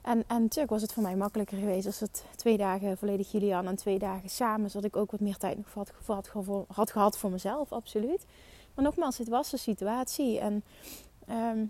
En, 0.08 0.24
en 0.28 0.42
natuurlijk 0.42 0.70
was 0.70 0.82
het 0.82 0.94
voor 0.94 1.04
mij 1.04 1.16
makkelijker 1.16 1.58
geweest 1.58 1.86
als 1.86 2.00
het 2.00 2.24
twee 2.36 2.58
dagen 2.58 2.98
volledig 2.98 3.32
Julian 3.32 3.68
en 3.68 3.76
twee 3.76 4.00
dagen 4.00 4.30
samen, 4.30 4.70
zodat 4.70 4.86
ik 4.86 4.96
ook 4.96 5.12
wat 5.12 5.20
meer 5.20 5.38
tijd 5.38 5.58
had 6.74 6.92
gehad 6.92 7.18
voor 7.18 7.30
mezelf, 7.30 7.72
absoluut. 7.72 8.26
Maar 8.74 8.86
nogmaals, 8.86 9.18
het 9.18 9.28
was 9.28 9.50
de 9.50 9.58
situatie. 9.58 10.40
En 10.40 10.64
ehm, 11.28 11.66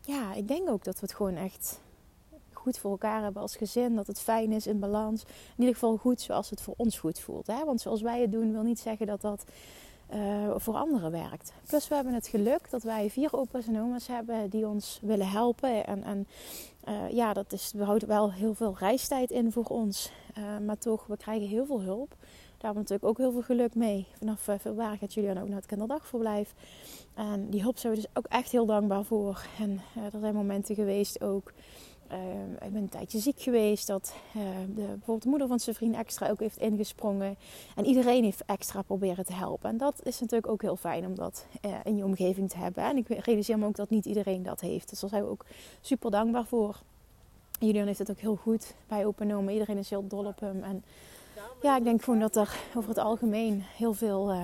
ja, 0.00 0.34
ik 0.34 0.48
denk 0.48 0.68
ook 0.68 0.84
dat 0.84 0.94
we 0.94 1.00
het 1.00 1.14
gewoon 1.14 1.36
echt 1.36 1.80
goed 2.52 2.78
voor 2.78 2.90
elkaar 2.90 3.22
hebben 3.22 3.42
als 3.42 3.56
gezin. 3.56 3.96
Dat 3.96 4.06
het 4.06 4.20
fijn 4.20 4.52
is 4.52 4.66
in 4.66 4.78
balans. 4.78 5.22
In 5.22 5.28
ieder 5.58 5.74
geval 5.74 5.96
goed 5.96 6.20
zoals 6.20 6.50
het 6.50 6.60
voor 6.60 6.74
ons 6.76 6.98
goed 6.98 7.20
voelt. 7.20 7.46
Hè? 7.46 7.64
Want 7.64 7.80
zoals 7.80 8.02
wij 8.02 8.20
het 8.20 8.32
doen 8.32 8.52
wil 8.52 8.62
niet 8.62 8.80
zeggen 8.80 9.06
dat 9.06 9.20
dat 9.20 9.44
uh, 10.14 10.54
voor 10.56 10.74
anderen 10.74 11.10
werkt. 11.10 11.52
Plus 11.66 11.88
we 11.88 11.94
hebben 11.94 12.14
het 12.14 12.26
geluk 12.26 12.70
dat 12.70 12.82
wij 12.82 13.10
vier 13.10 13.32
opa's 13.32 13.66
en 13.66 13.80
oma's 13.80 14.06
hebben 14.06 14.50
die 14.50 14.66
ons 14.66 15.00
willen 15.02 15.28
helpen. 15.28 15.86
En, 15.86 16.02
en 16.02 16.26
uh, 16.88 17.10
ja, 17.10 17.32
dat 17.32 17.52
is, 17.52 17.72
we 17.76 17.84
houden 17.84 18.08
wel 18.08 18.32
heel 18.32 18.54
veel 18.54 18.76
reistijd 18.78 19.30
in 19.30 19.52
voor 19.52 19.64
ons. 19.64 20.10
Uh, 20.38 20.58
maar 20.66 20.78
toch, 20.78 21.06
we 21.06 21.16
krijgen 21.16 21.48
heel 21.48 21.66
veel 21.66 21.80
hulp. 21.80 22.10
Daar 22.18 22.74
hebben 22.74 22.84
we 22.84 22.94
natuurlijk 22.94 23.04
ook 23.04 23.18
heel 23.18 23.32
veel 23.32 23.56
geluk 23.56 23.74
mee. 23.74 24.06
Vanaf 24.18 24.40
februari 24.40 24.96
gaat 24.96 25.14
Julian 25.14 25.38
ook 25.38 25.48
naar 25.48 25.56
het 25.56 25.66
kinderdagverblijf. 25.66 26.54
En 27.14 27.50
die 27.50 27.62
hulp 27.62 27.78
zijn 27.78 27.92
we 27.94 27.98
dus 28.00 28.10
ook 28.14 28.26
echt 28.26 28.50
heel 28.50 28.66
dankbaar 28.66 29.04
voor. 29.04 29.46
En 29.58 29.80
er 30.12 30.20
zijn 30.20 30.34
momenten 30.34 30.74
geweest 30.74 31.20
ook 31.22 31.52
ik 32.60 32.72
ben 32.72 32.82
een 32.82 32.88
tijdje 32.88 33.18
ziek 33.18 33.40
geweest. 33.40 33.86
Dat 33.86 34.14
uh, 34.36 34.42
de, 34.74 34.82
bijvoorbeeld 34.82 35.22
de 35.22 35.28
moeder 35.28 35.48
van 35.48 35.60
zijn 35.60 35.76
vriend 35.76 35.96
extra 35.96 36.30
ook 36.30 36.40
heeft 36.40 36.56
ingesprongen. 36.56 37.36
En 37.76 37.84
iedereen 37.84 38.24
heeft 38.24 38.44
extra 38.44 38.82
proberen 38.82 39.24
te 39.24 39.32
helpen. 39.32 39.70
En 39.70 39.76
dat 39.76 40.00
is 40.02 40.20
natuurlijk 40.20 40.52
ook 40.52 40.62
heel 40.62 40.76
fijn 40.76 41.06
om 41.06 41.14
dat 41.14 41.46
uh, 41.64 41.74
in 41.84 41.96
je 41.96 42.04
omgeving 42.04 42.50
te 42.50 42.58
hebben. 42.58 42.84
En 42.84 42.96
ik 42.96 43.08
realiseer 43.08 43.58
me 43.58 43.66
ook 43.66 43.76
dat 43.76 43.90
niet 43.90 44.04
iedereen 44.04 44.42
dat 44.42 44.60
heeft. 44.60 44.88
Dus 44.88 45.00
daar 45.00 45.10
zijn 45.10 45.22
we 45.22 45.30
ook 45.30 45.44
super 45.80 46.10
dankbaar 46.10 46.46
voor. 46.46 46.80
Julian 47.58 47.86
heeft 47.86 47.98
het 47.98 48.10
ook 48.10 48.18
heel 48.18 48.36
goed 48.36 48.74
bij 48.88 49.04
opgenomen. 49.04 49.52
Iedereen 49.52 49.78
is 49.78 49.90
heel 49.90 50.06
dol 50.06 50.24
op 50.24 50.40
hem. 50.40 50.62
En 50.62 50.84
ja, 51.62 51.76
ik 51.76 51.84
denk 51.84 52.02
gewoon 52.02 52.20
dat 52.20 52.36
er 52.36 52.56
over 52.76 52.88
het 52.88 52.98
algemeen 52.98 53.62
heel 53.62 53.92
veel... 53.92 54.34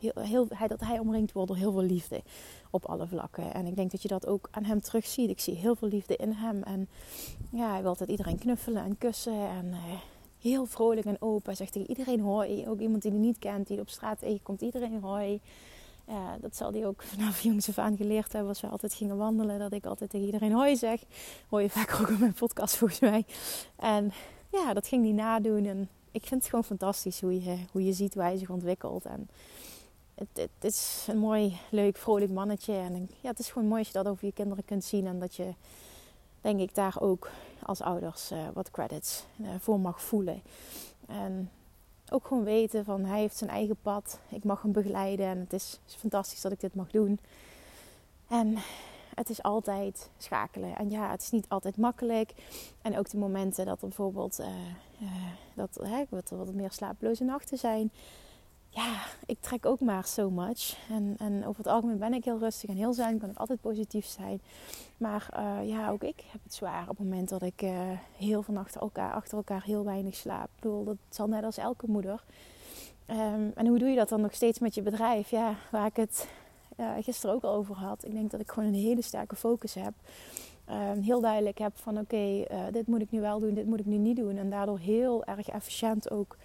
Hij, 0.00 0.68
dat 0.68 0.80
hij 0.80 0.98
omringd 0.98 1.32
wordt 1.32 1.48
door 1.48 1.56
heel 1.56 1.72
veel 1.72 1.82
liefde 1.82 2.22
op 2.70 2.84
alle 2.84 3.06
vlakken. 3.06 3.54
En 3.54 3.66
ik 3.66 3.76
denk 3.76 3.90
dat 3.90 4.02
je 4.02 4.08
dat 4.08 4.26
ook 4.26 4.48
aan 4.50 4.64
hem 4.64 4.80
terugziet. 4.80 5.30
Ik 5.30 5.40
zie 5.40 5.54
heel 5.54 5.74
veel 5.74 5.88
liefde 5.88 6.16
in 6.16 6.32
hem. 6.32 6.62
En 6.62 6.88
ja, 7.50 7.70
hij 7.70 7.80
wil 7.80 7.88
altijd 7.88 8.10
iedereen 8.10 8.38
knuffelen 8.38 8.84
en 8.84 8.98
kussen. 8.98 9.48
En 9.48 9.66
uh, 9.66 9.76
heel 10.40 10.66
vrolijk 10.66 11.06
en 11.06 11.16
open. 11.20 11.46
Hij 11.46 11.54
zegt 11.54 11.72
tegen 11.72 11.88
iedereen 11.88 12.20
hoi. 12.20 12.68
Ook 12.68 12.80
iemand 12.80 13.02
die 13.02 13.10
hij 13.10 13.20
niet 13.20 13.38
kent, 13.38 13.66
die 13.66 13.80
op 13.80 13.88
straat 13.88 14.18
tegenkomt, 14.18 14.60
iedereen 14.60 15.00
hoi. 15.00 15.40
Dat 16.40 16.56
zal 16.56 16.72
hij 16.72 16.86
ook 16.86 17.02
vanaf 17.14 17.40
jongs 17.40 17.68
af 17.68 17.78
aan 17.78 17.96
geleerd 17.96 18.32
hebben 18.32 18.48
als 18.48 18.60
we 18.60 18.66
altijd 18.66 18.94
gingen 18.94 19.16
wandelen. 19.16 19.58
Dat 19.58 19.72
ik 19.72 19.86
altijd 19.86 20.10
tegen 20.10 20.26
iedereen 20.26 20.52
hoi 20.52 20.76
zeg. 20.76 21.00
Hoor 21.48 21.62
je 21.62 21.70
vaak 21.70 21.98
ook 22.00 22.08
in 22.08 22.18
mijn 22.18 22.32
podcast 22.32 22.76
volgens 22.76 23.00
mij. 23.00 23.24
En 23.76 24.12
ja, 24.52 24.72
dat 24.74 24.86
ging 24.86 25.04
hij 25.04 25.12
nadoen. 25.12 25.66
En 25.66 25.88
ik 26.10 26.26
vind 26.26 26.40
het 26.40 26.50
gewoon 26.50 26.64
fantastisch 26.64 27.20
hoe 27.20 27.42
je, 27.42 27.56
hoe 27.72 27.84
je 27.84 27.92
ziet 27.92 28.14
hoe 28.14 28.22
hij 28.22 28.36
zich 28.36 28.50
ontwikkelt. 28.50 29.04
En 29.04 29.28
het, 30.32 30.50
is 30.60 31.06
een 31.08 31.18
mooi, 31.18 31.60
leuk, 31.70 31.96
vrolijk 31.96 32.30
mannetje. 32.30 32.72
En 32.72 33.10
ja, 33.20 33.28
het 33.28 33.38
is 33.38 33.50
gewoon 33.50 33.68
mooi 33.68 33.78
als 33.78 33.88
je 33.88 33.94
dat 33.94 34.08
over 34.08 34.26
je 34.26 34.32
kinderen 34.32 34.64
kunt 34.64 34.84
zien. 34.84 35.06
En 35.06 35.18
dat 35.18 35.34
je, 35.34 35.54
denk 36.40 36.60
ik, 36.60 36.74
daar 36.74 36.96
ook 37.00 37.30
als 37.62 37.80
ouders 37.80 38.32
uh, 38.32 38.38
wat 38.52 38.70
credits 38.70 39.24
uh, 39.40 39.48
voor 39.58 39.80
mag 39.80 40.02
voelen. 40.02 40.42
En 41.06 41.50
ook 42.10 42.26
gewoon 42.26 42.44
weten 42.44 42.84
van 42.84 43.04
hij 43.04 43.20
heeft 43.20 43.36
zijn 43.36 43.50
eigen 43.50 43.76
pad. 43.82 44.18
Ik 44.28 44.44
mag 44.44 44.62
hem 44.62 44.72
begeleiden. 44.72 45.26
En 45.26 45.38
het 45.38 45.52
is, 45.52 45.80
is 45.86 45.94
fantastisch 45.94 46.40
dat 46.40 46.52
ik 46.52 46.60
dit 46.60 46.74
mag 46.74 46.90
doen. 46.90 47.18
En 48.28 48.56
het 49.14 49.30
is 49.30 49.42
altijd 49.42 50.10
schakelen. 50.18 50.76
En 50.76 50.90
ja, 50.90 51.10
het 51.10 51.22
is 51.22 51.30
niet 51.30 51.48
altijd 51.48 51.76
makkelijk. 51.76 52.32
En 52.82 52.98
ook 52.98 53.10
de 53.10 53.18
momenten 53.18 53.66
dat 53.66 53.82
er 53.82 53.88
bijvoorbeeld 53.88 54.40
uh, 54.40 54.46
dat, 55.54 55.78
hè, 55.82 56.04
wat, 56.08 56.30
wat 56.30 56.54
meer 56.54 56.72
slapeloze 56.72 57.24
nachten 57.24 57.58
zijn 57.58 57.90
ja, 58.70 59.02
ik 59.26 59.40
trek 59.40 59.66
ook 59.66 59.80
maar 59.80 60.04
so 60.04 60.30
much. 60.30 60.76
En, 60.90 61.14
en 61.18 61.46
over 61.46 61.62
het 61.62 61.72
algemeen 61.72 61.98
ben 61.98 62.14
ik 62.14 62.24
heel 62.24 62.38
rustig 62.38 62.70
en 62.70 62.76
heel 62.76 62.92
zijn. 62.92 63.18
Kan 63.18 63.30
ik 63.30 63.38
altijd 63.38 63.60
positief 63.60 64.06
zijn. 64.06 64.40
Maar 64.96 65.28
uh, 65.36 65.68
ja, 65.68 65.90
ook 65.90 66.02
ik 66.02 66.24
heb 66.30 66.42
het 66.42 66.54
zwaar 66.54 66.82
op 66.82 66.98
het 66.98 67.08
moment 67.08 67.28
dat 67.28 67.42
ik 67.42 67.62
uh, 67.62 67.70
heel 68.16 68.42
van 68.42 68.56
achter 68.56 68.80
elkaar, 68.80 69.12
achter 69.12 69.36
elkaar 69.36 69.62
heel 69.62 69.84
weinig 69.84 70.14
slaap. 70.14 70.44
Ik 70.44 70.60
bedoel, 70.60 70.84
dat 70.84 70.96
zal 71.08 71.26
net 71.26 71.44
als 71.44 71.56
elke 71.56 71.86
moeder. 71.86 72.24
Um, 73.10 73.52
en 73.54 73.66
hoe 73.66 73.78
doe 73.78 73.88
je 73.88 73.96
dat 73.96 74.08
dan 74.08 74.20
nog 74.20 74.34
steeds 74.34 74.58
met 74.58 74.74
je 74.74 74.82
bedrijf? 74.82 75.30
Ja, 75.30 75.54
waar 75.70 75.86
ik 75.86 75.96
het 75.96 76.28
uh, 76.76 76.90
gisteren 77.00 77.34
ook 77.34 77.42
al 77.42 77.54
over 77.54 77.74
had. 77.74 78.04
Ik 78.04 78.12
denk 78.12 78.30
dat 78.30 78.40
ik 78.40 78.50
gewoon 78.50 78.68
een 78.68 78.80
hele 78.80 79.02
sterke 79.02 79.36
focus 79.36 79.74
heb. 79.74 79.92
Um, 80.70 81.02
heel 81.02 81.20
duidelijk 81.20 81.58
heb 81.58 81.72
van 81.74 81.98
oké, 81.98 82.14
okay, 82.44 82.70
dit 82.70 82.86
moet 82.86 83.00
ik 83.00 83.10
nu 83.10 83.20
wel 83.20 83.40
doen, 83.40 83.54
dit 83.54 83.66
moet 83.66 83.80
ik 83.80 83.86
nu 83.86 83.96
niet 83.96 84.16
doen. 84.16 84.36
En 84.36 84.50
daardoor 84.50 84.78
heel 84.78 85.24
erg 85.24 85.48
efficiënt 85.48 86.10
ook 86.10 86.36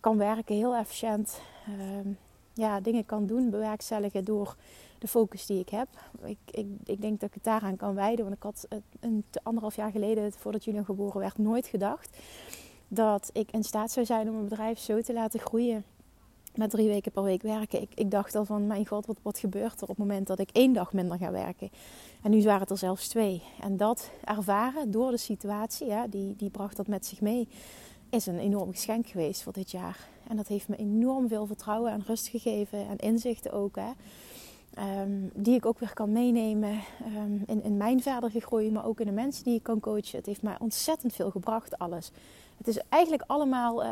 kan 0.00 0.18
werken, 0.18 0.54
heel 0.54 0.74
efficiënt 0.74 1.40
uh, 1.68 2.14
ja, 2.52 2.80
dingen 2.80 3.06
kan 3.06 3.26
doen, 3.26 3.50
bewerkstelligen 3.50 4.24
door 4.24 4.56
de 4.98 5.08
focus 5.08 5.46
die 5.46 5.60
ik 5.60 5.68
heb. 5.68 5.88
Ik, 6.24 6.38
ik, 6.50 6.66
ik 6.84 7.00
denk 7.00 7.20
dat 7.20 7.28
ik 7.28 7.34
het 7.34 7.44
daaraan 7.44 7.76
kan 7.76 7.94
wijden, 7.94 8.24
want 8.24 8.36
ik 8.36 8.42
had 8.42 8.66
een, 9.00 9.24
anderhalf 9.42 9.76
jaar 9.76 9.90
geleden, 9.90 10.32
voordat 10.32 10.64
Julian 10.64 10.84
geboren 10.84 11.20
werd, 11.20 11.38
nooit 11.38 11.66
gedacht 11.66 12.18
dat 12.88 13.30
ik 13.32 13.50
in 13.50 13.64
staat 13.64 13.90
zou 13.90 14.06
zijn 14.06 14.28
om 14.28 14.34
mijn 14.34 14.48
bedrijf 14.48 14.78
zo 14.78 15.00
te 15.00 15.12
laten 15.12 15.40
groeien. 15.40 15.84
Met 16.54 16.70
drie 16.70 16.88
weken 16.88 17.12
per 17.12 17.22
week 17.22 17.42
werken. 17.42 17.80
Ik, 17.80 17.90
ik 17.94 18.10
dacht 18.10 18.34
al 18.34 18.44
van, 18.44 18.66
mijn 18.66 18.86
god, 18.86 19.06
wat, 19.06 19.16
wat 19.22 19.38
gebeurt 19.38 19.76
er 19.76 19.82
op 19.82 19.88
het 19.88 19.98
moment 19.98 20.26
dat 20.26 20.38
ik 20.38 20.50
één 20.52 20.72
dag 20.72 20.92
minder 20.92 21.18
ga 21.18 21.30
werken? 21.30 21.70
En 22.22 22.30
nu 22.30 22.42
waren 22.42 22.60
het 22.60 22.70
er 22.70 22.78
zelfs 22.78 23.08
twee. 23.08 23.42
En 23.60 23.76
dat 23.76 24.10
ervaren 24.24 24.90
door 24.90 25.10
de 25.10 25.16
situatie, 25.16 25.86
ja, 25.86 26.06
die, 26.06 26.36
die 26.36 26.50
bracht 26.50 26.76
dat 26.76 26.86
met 26.86 27.06
zich 27.06 27.20
mee 27.20 27.48
is 28.10 28.26
een 28.26 28.38
enorm 28.38 28.70
geschenk 28.70 29.06
geweest 29.06 29.42
voor 29.42 29.52
dit 29.52 29.70
jaar. 29.70 30.08
En 30.28 30.36
dat 30.36 30.48
heeft 30.48 30.68
me 30.68 30.76
enorm 30.76 31.28
veel 31.28 31.46
vertrouwen 31.46 31.92
en 31.92 32.02
rust 32.06 32.28
gegeven 32.28 32.88
en 32.88 32.96
inzichten 32.96 33.52
ook. 33.52 33.76
Hè. 33.76 33.90
Ehm, 34.74 35.10
die 35.32 35.54
ik 35.54 35.66
ook 35.66 35.78
weer 35.78 35.92
kan 35.92 36.12
meenemen 36.12 36.80
um, 37.16 37.42
in, 37.46 37.62
in 37.62 37.76
mijn 37.76 38.02
verdere 38.02 38.40
groei, 38.40 38.70
maar 38.70 38.84
ook 38.84 39.00
in 39.00 39.06
de 39.06 39.12
mensen 39.12 39.44
die 39.44 39.54
ik 39.54 39.62
kan 39.62 39.80
coachen. 39.80 40.18
Het 40.18 40.26
heeft 40.26 40.42
mij 40.42 40.56
ontzettend 40.58 41.12
veel 41.12 41.30
gebracht, 41.30 41.78
alles. 41.78 42.10
Het 42.56 42.68
is 42.68 42.78
eigenlijk 42.88 43.22
allemaal 43.26 43.84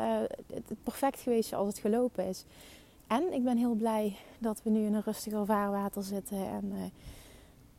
het 0.53 0.83
perfect 0.83 1.21
geweest 1.21 1.49
zoals 1.49 1.69
het 1.69 1.79
gelopen 1.79 2.27
is. 2.27 2.45
En 3.07 3.33
ik 3.33 3.45
ben 3.45 3.57
heel 3.57 3.75
blij 3.75 4.17
dat 4.39 4.61
we 4.63 4.71
nu 4.71 4.87
in 4.87 4.95
een 4.95 5.03
rustiger 5.05 5.47
vaarwater 5.47 6.03
zitten. 6.03 6.39
En 6.39 6.65
uh, 6.65 6.83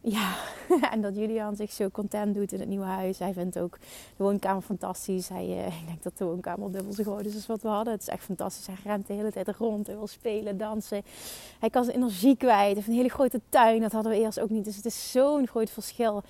ja, 0.06 0.36
en 0.91 1.02
dat 1.02 1.15
Julian 1.15 1.56
zich 1.56 1.72
zo 1.72 1.89
content 1.89 2.36
doet 2.36 2.52
in 2.52 2.60
het 2.60 2.70
nieuwe 2.70 2.86
huis. 2.86 3.20
Hij 3.20 3.34
vindt 3.34 3.60
ook 3.60 3.78
de 4.18 4.24
woonkamer 4.24 4.62
fantastisch. 4.62 5.30
Hij, 5.30 5.48
uh, 5.48 5.65
ik 5.82 5.86
denk 5.88 6.04
dat 6.04 6.18
de 6.18 6.26
woonkamer 6.26 6.72
dubbel 6.72 6.94
zo 6.94 7.04
groot 7.04 7.26
is 7.26 7.36
als 7.36 7.46
wat 7.46 7.62
we 7.62 7.68
hadden. 7.68 7.94
Het 7.94 8.02
is 8.02 8.08
echt 8.08 8.24
fantastisch. 8.24 8.68
Hij 8.68 8.76
rent 8.84 9.08
de 9.08 9.13
hele 9.13 9.32
tijd 9.32 9.50
rond. 9.50 9.88
Hij 9.88 9.96
wil 9.96 10.08
spelen, 10.08 10.58
dansen. 10.58 11.02
Hij 11.60 11.70
kan 11.70 11.84
zijn 11.84 11.96
energie 11.96 12.36
kwijt. 12.38 12.65
Hij 12.65 12.74
heeft 12.74 12.88
een 12.88 12.94
hele 12.94 13.10
grote 13.10 13.41
tuin. 13.50 13.82
Dat 13.82 13.91
hadden 13.91 14.12
we 14.12 14.20
eerst 14.20 14.39
ook 14.39 14.50
niet. 14.50 14.65
Dus 14.65 14.76
het 14.76 14.86
is 14.86 15.12
zo'n 15.12 15.48
groot 15.48 15.70
verschil. 15.70 16.24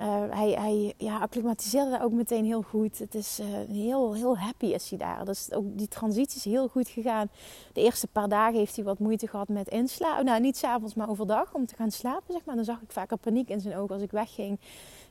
Uh, 0.00 0.24
hij 0.30 0.50
hij 0.50 0.94
ja, 0.96 1.18
acclimatiseerde 1.18 2.02
ook 2.02 2.12
meteen 2.12 2.44
heel 2.44 2.62
goed. 2.62 2.98
Het 2.98 3.14
is 3.14 3.40
uh, 3.40 3.46
heel, 3.70 4.14
heel 4.14 4.38
happy 4.38 4.66
is 4.66 4.88
hij 4.88 4.98
daar. 4.98 5.24
Dus 5.24 5.52
ook 5.52 5.64
die 5.78 5.88
transitie 5.88 6.36
is 6.36 6.44
heel 6.44 6.68
goed 6.68 6.88
gegaan. 6.88 7.28
De 7.72 7.80
eerste 7.80 8.06
paar 8.06 8.28
dagen 8.28 8.58
heeft 8.58 8.76
hij 8.76 8.84
wat 8.84 8.98
moeite 8.98 9.26
gehad 9.26 9.48
met 9.48 9.68
inslapen. 9.68 10.24
Nou, 10.24 10.40
niet 10.40 10.56
s'avonds, 10.56 10.94
maar 10.94 11.08
overdag 11.08 11.54
om 11.54 11.66
te 11.66 11.74
gaan 11.74 11.90
slapen, 11.90 12.32
zeg 12.34 12.44
maar. 12.44 12.54
Dan 12.56 12.64
zag 12.64 12.80
ik 12.80 12.92
vaak 12.92 13.20
paniek 13.20 13.48
in 13.48 13.60
zijn 13.60 13.76
ogen 13.76 13.94
als 13.94 14.02
ik 14.02 14.10
wegging. 14.10 14.58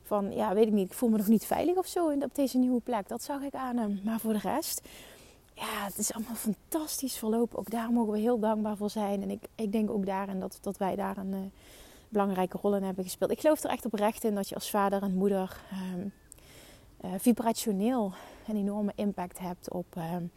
Van, 0.02 0.32
ja, 0.32 0.54
weet 0.54 0.66
ik 0.66 0.72
niet, 0.72 0.90
ik 0.90 0.96
voel 0.96 1.08
me 1.08 1.16
nog 1.16 1.28
niet 1.28 1.44
veilig 1.44 1.76
of 1.76 1.86
zo 1.86 2.10
op 2.10 2.34
deze 2.34 2.58
nieuwe 2.58 2.80
plek. 2.80 3.08
Dat 3.08 3.22
zag 3.22 3.42
ik 3.42 3.54
aan 3.54 3.76
hem. 3.76 4.00
Maar 4.04 4.20
voor 4.20 4.32
de 4.32 4.38
rest, 4.38 4.80
ja, 5.54 5.84
het 5.84 5.98
is 5.98 6.12
allemaal 6.12 6.34
fantastisch 6.34 7.16
verlopen. 7.16 7.58
Ook 7.58 7.70
daar 7.70 7.92
mogen 7.92 8.12
we 8.12 8.18
heel 8.18 8.38
dankbaar 8.38 8.76
voor 8.76 8.90
zijn. 8.90 9.22
En 9.22 9.30
ik, 9.30 9.48
ik 9.54 9.72
denk 9.72 9.90
ook 9.90 10.06
daarin 10.06 10.40
dat, 10.40 10.58
dat 10.60 10.76
wij 10.76 10.96
daar 10.96 11.16
een... 11.16 11.32
Uh, 11.32 11.38
belangrijke 12.08 12.58
rollen 12.62 12.82
hebben 12.82 13.04
gespeeld. 13.04 13.30
Ik 13.30 13.40
geloof 13.40 13.62
er 13.62 13.70
echt 13.70 13.84
oprecht 13.84 14.24
in 14.24 14.34
dat 14.34 14.48
je 14.48 14.54
als 14.54 14.70
vader 14.70 15.02
en 15.02 15.14
moeder 15.14 15.60
um, 15.94 16.12
uh, 17.04 17.10
vibrationeel 17.18 18.12
een 18.46 18.56
enorme 18.56 18.92
impact 18.94 19.38
hebt 19.38 19.70
op, 19.70 19.86
um, 19.96 20.30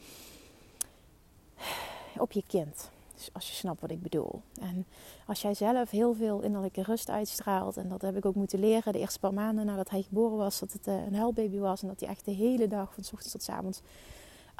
op 2.17 2.31
je 2.31 2.43
kind. 2.47 2.89
Dus 3.15 3.29
als 3.33 3.49
je 3.49 3.55
snapt 3.55 3.81
wat 3.81 3.91
ik 3.91 4.01
bedoel. 4.01 4.41
En 4.61 4.85
als 5.27 5.41
jij 5.41 5.53
zelf 5.53 5.89
heel 5.89 6.13
veel 6.13 6.41
innerlijke 6.41 6.83
rust 6.83 7.09
uitstraalt, 7.09 7.77
en 7.77 7.89
dat 7.89 8.01
heb 8.01 8.15
ik 8.17 8.25
ook 8.25 8.35
moeten 8.35 8.59
leren 8.59 8.93
de 8.93 8.99
eerste 8.99 9.19
paar 9.19 9.33
maanden 9.33 9.65
nadat 9.65 9.89
hij 9.89 10.01
geboren 10.01 10.37
was, 10.37 10.59
dat 10.59 10.71
het 10.71 10.87
uh, 10.87 11.05
een 11.05 11.15
huilbaby 11.15 11.57
was 11.57 11.81
en 11.81 11.87
dat 11.87 11.99
hij 11.99 12.09
echt 12.09 12.25
de 12.25 12.31
hele 12.31 12.67
dag 12.67 12.93
van 12.93 13.03
ochtends 13.03 13.31
tot 13.31 13.43
s 13.43 13.49
avonds 13.49 13.81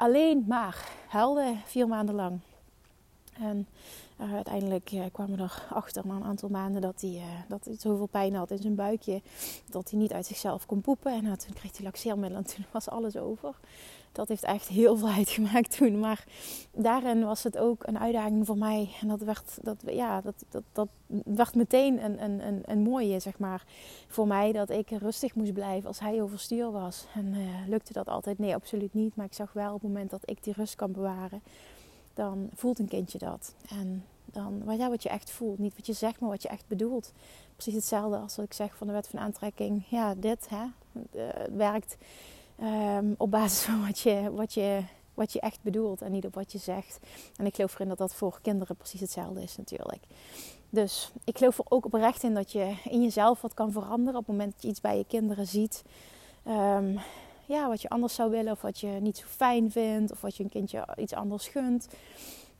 alleen 0.00 0.44
maar 0.48 0.88
huilde, 1.08 1.56
vier 1.64 1.88
maanden 1.88 2.14
lang. 2.14 2.40
En 3.32 3.68
Uh, 4.20 4.34
uiteindelijk 4.34 4.92
uh, 4.92 5.04
kwamen 5.12 5.36
we 5.36 5.42
erachter 5.42 6.06
na 6.06 6.14
een 6.14 6.24
aantal 6.24 6.48
maanden 6.48 6.80
dat 6.80 7.00
hij, 7.00 7.10
uh, 7.10 7.24
dat 7.48 7.64
hij 7.64 7.74
zoveel 7.78 8.06
pijn 8.06 8.34
had 8.34 8.50
in 8.50 8.58
zijn 8.58 8.74
buikje. 8.74 9.22
Dat 9.70 9.90
hij 9.90 9.98
niet 9.98 10.12
uit 10.12 10.26
zichzelf 10.26 10.66
kon 10.66 10.80
poepen. 10.80 11.12
En 11.12 11.22
toen 11.22 11.54
kreeg 11.54 11.76
hij 11.76 11.84
laxeermiddelen 11.84 12.44
en 12.44 12.54
toen 12.54 12.64
was 12.72 12.88
alles 12.88 13.16
over. 13.16 13.54
Dat 14.12 14.28
heeft 14.28 14.42
echt 14.42 14.68
heel 14.68 14.96
veel 14.96 15.08
uitgemaakt 15.20 15.76
toen. 15.76 15.98
Maar 15.98 16.24
daarin 16.72 17.24
was 17.24 17.42
het 17.42 17.58
ook 17.58 17.86
een 17.86 17.98
uitdaging 17.98 18.46
voor 18.46 18.58
mij. 18.58 18.90
En 19.00 19.08
dat 19.08 19.20
werd, 19.20 19.58
dat, 19.62 19.82
ja, 19.86 20.20
dat, 20.20 20.44
dat, 20.48 20.62
dat 20.72 20.88
werd 21.24 21.54
meteen 21.54 22.04
een, 22.04 22.22
een, 22.22 22.46
een, 22.46 22.62
een 22.64 22.82
mooie, 22.82 23.20
zeg 23.20 23.38
maar, 23.38 23.64
voor 24.06 24.26
mij. 24.26 24.52
Dat 24.52 24.70
ik 24.70 24.90
rustig 24.90 25.34
moest 25.34 25.52
blijven 25.52 25.88
als 25.88 26.00
hij 26.00 26.22
overstuur 26.22 26.70
was. 26.70 27.06
En 27.14 27.34
lukte 27.68 27.92
dat 27.92 28.08
altijd? 28.08 28.38
Nee, 28.38 28.54
absoluut 28.54 28.94
niet. 28.94 29.16
Maar 29.16 29.26
ik 29.26 29.34
zag 29.34 29.52
wel 29.52 29.74
op 29.74 29.80
het 29.80 29.90
moment 29.90 30.10
dat 30.10 30.22
ik 30.30 30.44
die 30.44 30.54
rust 30.56 30.74
kan 30.74 30.92
bewaren 30.92 31.42
dan 32.14 32.50
voelt 32.54 32.78
een 32.78 32.88
kindje 32.88 33.18
dat. 33.18 33.54
En 33.68 34.04
dan 34.24 34.62
ja, 34.76 34.88
wat 34.88 35.02
je 35.02 35.08
echt 35.08 35.30
voelt. 35.30 35.58
Niet 35.58 35.76
wat 35.76 35.86
je 35.86 35.92
zegt, 35.92 36.20
maar 36.20 36.30
wat 36.30 36.42
je 36.42 36.48
echt 36.48 36.64
bedoelt. 36.68 37.12
Precies 37.52 37.74
hetzelfde 37.74 38.16
als 38.16 38.36
wat 38.36 38.44
ik 38.44 38.52
zeg 38.52 38.76
van 38.76 38.86
de 38.86 38.92
wet 38.92 39.08
van 39.08 39.18
aantrekking. 39.18 39.84
Ja, 39.88 40.14
dit 40.14 40.48
hè, 40.48 40.64
uh, 41.12 41.28
werkt 41.56 41.96
um, 42.62 43.14
op 43.18 43.30
basis 43.30 43.62
van 43.66 43.86
wat 43.86 43.98
je, 43.98 44.30
wat, 44.32 44.54
je, 44.54 44.82
wat 45.14 45.32
je 45.32 45.40
echt 45.40 45.62
bedoelt 45.62 46.02
en 46.02 46.12
niet 46.12 46.26
op 46.26 46.34
wat 46.34 46.52
je 46.52 46.58
zegt. 46.58 46.98
En 47.36 47.46
ik 47.46 47.54
geloof 47.54 47.74
erin 47.74 47.88
dat 47.88 47.98
dat 47.98 48.14
voor 48.14 48.38
kinderen 48.42 48.76
precies 48.76 49.00
hetzelfde 49.00 49.42
is 49.42 49.56
natuurlijk. 49.56 50.04
Dus 50.70 51.12
ik 51.24 51.38
geloof 51.38 51.58
er 51.58 51.64
ook 51.68 51.84
oprecht 51.84 52.22
in 52.22 52.34
dat 52.34 52.52
je 52.52 52.74
in 52.84 53.02
jezelf 53.02 53.40
wat 53.40 53.54
kan 53.54 53.72
veranderen 53.72 54.20
op 54.20 54.26
het 54.26 54.36
moment 54.36 54.52
dat 54.52 54.62
je 54.62 54.68
iets 54.68 54.80
bij 54.80 54.96
je 54.96 55.04
kinderen 55.04 55.46
ziet. 55.46 55.82
Um, 56.48 56.98
ja, 57.50 57.68
wat 57.68 57.82
je 57.82 57.88
anders 57.88 58.14
zou 58.14 58.30
willen 58.30 58.52
of 58.52 58.62
wat 58.62 58.80
je 58.80 58.86
niet 58.86 59.16
zo 59.16 59.26
fijn 59.26 59.70
vindt 59.70 60.12
of 60.12 60.20
wat 60.20 60.36
je 60.36 60.42
een 60.42 60.50
kindje 60.50 60.86
iets 60.96 61.14
anders 61.14 61.48
gunt. 61.48 61.88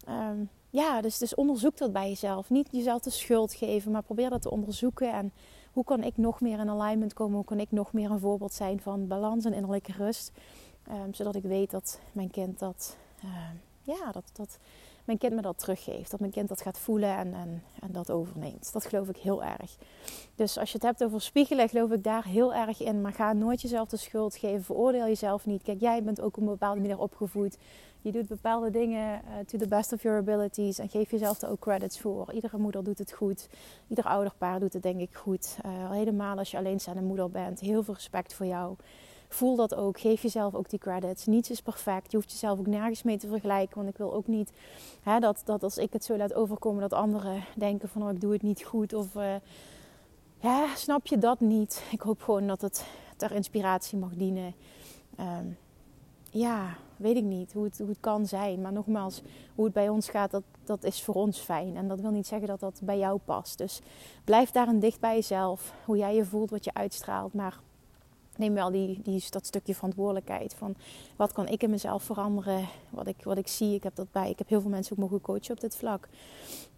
Um, 0.09 0.50
ja, 0.70 1.00
dus, 1.00 1.18
dus 1.18 1.35
onderzoek 1.35 1.76
dat 1.76 1.92
bij 1.92 2.09
jezelf. 2.09 2.50
Niet 2.50 2.68
jezelf 2.70 3.03
de 3.03 3.11
schuld 3.11 3.55
geven, 3.55 3.92
maar 3.92 4.03
probeer 4.03 4.31
dat 4.31 4.42
te 4.42 4.50
onderzoeken. 4.50 5.12
En 5.12 5.33
hoe 5.72 5.85
kan 5.85 6.03
ik 6.03 6.16
nog 6.16 6.40
meer 6.40 6.59
in 6.59 6.68
alignment 6.68 7.12
komen? 7.12 7.35
Hoe 7.35 7.44
kan 7.44 7.61
ik 7.61 7.70
nog 7.70 7.92
meer 7.92 8.11
een 8.11 8.18
voorbeeld 8.18 8.53
zijn 8.53 8.81
van 8.81 9.07
balans 9.07 9.44
en 9.44 9.53
innerlijke 9.53 9.92
rust? 9.92 10.33
Um, 10.88 11.14
zodat 11.14 11.35
ik 11.35 11.42
weet 11.42 11.70
dat 11.70 12.00
mijn 12.12 12.31
kind 12.31 12.59
dat, 12.59 12.96
uh, 13.24 13.31
ja, 13.83 14.12
dat, 14.12 14.31
dat 14.33 14.59
mijn 15.11 15.23
kind 15.23 15.35
me 15.35 15.42
dat 15.42 15.59
teruggeeft. 15.59 16.11
Dat 16.11 16.20
mijn 16.20 16.33
kind 16.33 16.49
dat 16.49 16.61
gaat 16.61 16.79
voelen 16.79 17.16
en, 17.16 17.35
en, 17.35 17.62
en 17.81 17.92
dat 17.92 18.11
overneemt. 18.11 18.73
Dat 18.73 18.87
geloof 18.87 19.09
ik 19.09 19.16
heel 19.16 19.44
erg. 19.44 19.77
Dus 20.35 20.59
als 20.59 20.68
je 20.68 20.75
het 20.75 20.87
hebt 20.87 21.05
over 21.05 21.20
spiegelen, 21.20 21.68
geloof 21.68 21.90
ik 21.90 22.05
daar 22.05 22.25
heel 22.25 22.55
erg 22.55 22.81
in. 22.81 23.01
Maar 23.01 23.12
ga 23.12 23.33
nooit 23.33 23.61
jezelf 23.61 23.88
de 23.88 23.96
schuld 23.96 24.37
geven. 24.37 24.64
Veroordeel 24.64 25.07
jezelf 25.07 25.46
niet. 25.46 25.62
Kijk, 25.62 25.81
jij 25.81 26.03
bent 26.03 26.20
ook 26.20 26.37
op 26.37 26.42
een 26.42 26.49
bepaalde 26.49 26.81
manier 26.81 26.99
opgevoed. 26.99 27.59
Je 28.03 28.12
doet 28.12 28.29
bepaalde 28.29 28.70
dingen 28.70 29.20
uh, 29.25 29.38
to 29.46 29.59
the 29.59 29.68
best 29.68 29.92
of 29.92 30.03
your 30.03 30.18
abilities. 30.18 30.79
En 30.79 30.88
geef 30.88 31.11
jezelf 31.11 31.40
er 31.40 31.51
ook 31.51 31.61
credits 31.61 32.01
voor. 32.01 32.33
Iedere 32.33 32.59
moeder 32.59 32.85
doet 32.85 32.99
het 32.99 33.12
goed. 33.12 33.49
Ieder 33.88 34.05
ouderpaar 34.05 34.61
doet 34.61 34.73
het 34.73 34.83
denk 34.83 35.01
ik 35.01 35.14
goed. 35.14 35.57
Uh, 35.66 35.90
helemaal 35.90 36.38
als 36.38 36.51
je 36.51 36.57
alleenstaande 36.57 37.03
moeder 37.03 37.31
bent. 37.31 37.61
Heel 37.61 37.83
veel 37.83 37.94
respect 37.94 38.35
voor 38.35 38.46
jou. 38.46 38.77
Voel 39.33 39.57
dat 39.57 39.75
ook. 39.75 40.01
Geef 40.01 40.23
jezelf 40.23 40.55
ook 40.55 40.71
die 40.71 40.79
credits. 40.79 41.27
Niets 41.27 41.51
is 41.51 41.62
perfect. 41.62 42.11
Je 42.11 42.16
hoeft 42.16 42.31
jezelf 42.31 42.59
ook 42.59 42.66
nergens 42.66 43.03
mee 43.03 43.19
te 43.19 43.29
vergelijken. 43.29 43.77
Want 43.77 43.88
ik 43.88 43.97
wil 43.97 44.14
ook 44.14 44.27
niet 44.27 44.53
hè, 45.03 45.19
dat, 45.19 45.43
dat 45.45 45.62
als 45.62 45.79
ik 45.79 45.93
het 45.93 46.05
zo 46.05 46.16
laat 46.16 46.35
overkomen, 46.35 46.81
dat 46.81 46.93
anderen 46.93 47.45
denken 47.57 47.88
van 47.88 48.03
oh, 48.03 48.11
ik 48.11 48.21
doe 48.21 48.33
het 48.33 48.43
niet 48.43 48.64
goed. 48.64 48.93
Of 48.93 49.14
uh, 49.14 49.35
ja, 50.40 50.75
snap 50.75 51.07
je 51.07 51.19
dat 51.19 51.40
niet? 51.40 51.83
Ik 51.90 52.01
hoop 52.01 52.23
gewoon 52.23 52.47
dat 52.47 52.61
het 52.61 52.87
ter 53.16 53.33
inspiratie 53.33 53.99
mag 53.99 54.14
dienen. 54.14 54.55
Um, 55.21 55.59
ja, 56.31 56.77
weet 56.97 57.16
ik 57.16 57.25
niet 57.25 57.53
hoe 57.53 57.64
het, 57.64 57.79
hoe 57.79 57.88
het 57.88 58.01
kan 58.01 58.27
zijn. 58.27 58.61
Maar 58.61 58.73
nogmaals, 58.73 59.23
hoe 59.55 59.64
het 59.64 59.75
bij 59.75 59.88
ons 59.88 60.09
gaat, 60.09 60.31
dat, 60.31 60.43
dat 60.64 60.85
is 60.85 61.03
voor 61.03 61.14
ons 61.14 61.38
fijn. 61.38 61.77
En 61.77 61.88
dat 61.88 62.01
wil 62.01 62.11
niet 62.11 62.27
zeggen 62.27 62.49
dat 62.49 62.61
dat 62.61 62.81
bij 62.83 62.99
jou 62.99 63.19
past. 63.25 63.59
Dus 63.59 63.81
blijf 64.25 64.51
daarin 64.51 64.79
dicht 64.79 65.01
bij 65.01 65.14
jezelf. 65.14 65.75
Hoe 65.85 65.97
jij 65.97 66.14
je 66.14 66.25
voelt, 66.25 66.51
wat 66.51 66.64
je 66.64 66.75
uitstraalt. 66.75 67.35
Maar 67.35 67.61
neem 68.40 68.55
wel 68.55 68.70
die, 68.70 69.00
die, 69.03 69.24
dat 69.31 69.46
stukje 69.46 69.74
verantwoordelijkheid 69.74 70.55
van 70.55 70.74
wat 71.16 71.33
kan 71.33 71.48
ik 71.48 71.62
in 71.62 71.70
mezelf 71.70 72.03
veranderen, 72.03 72.68
wat 72.90 73.07
ik, 73.07 73.24
wat 73.24 73.38
ik 73.38 73.48
zie. 73.48 73.74
Ik 73.74 73.83
heb 73.83 73.94
dat 73.94 74.12
bij. 74.12 74.31
Ik 74.31 74.38
heb 74.38 74.48
heel 74.48 74.61
veel 74.61 74.70
mensen 74.70 74.92
ook 74.92 74.98
mogen 74.98 75.20
coachen 75.20 75.55
op 75.55 75.61
dit 75.61 75.76
vlak 75.76 76.09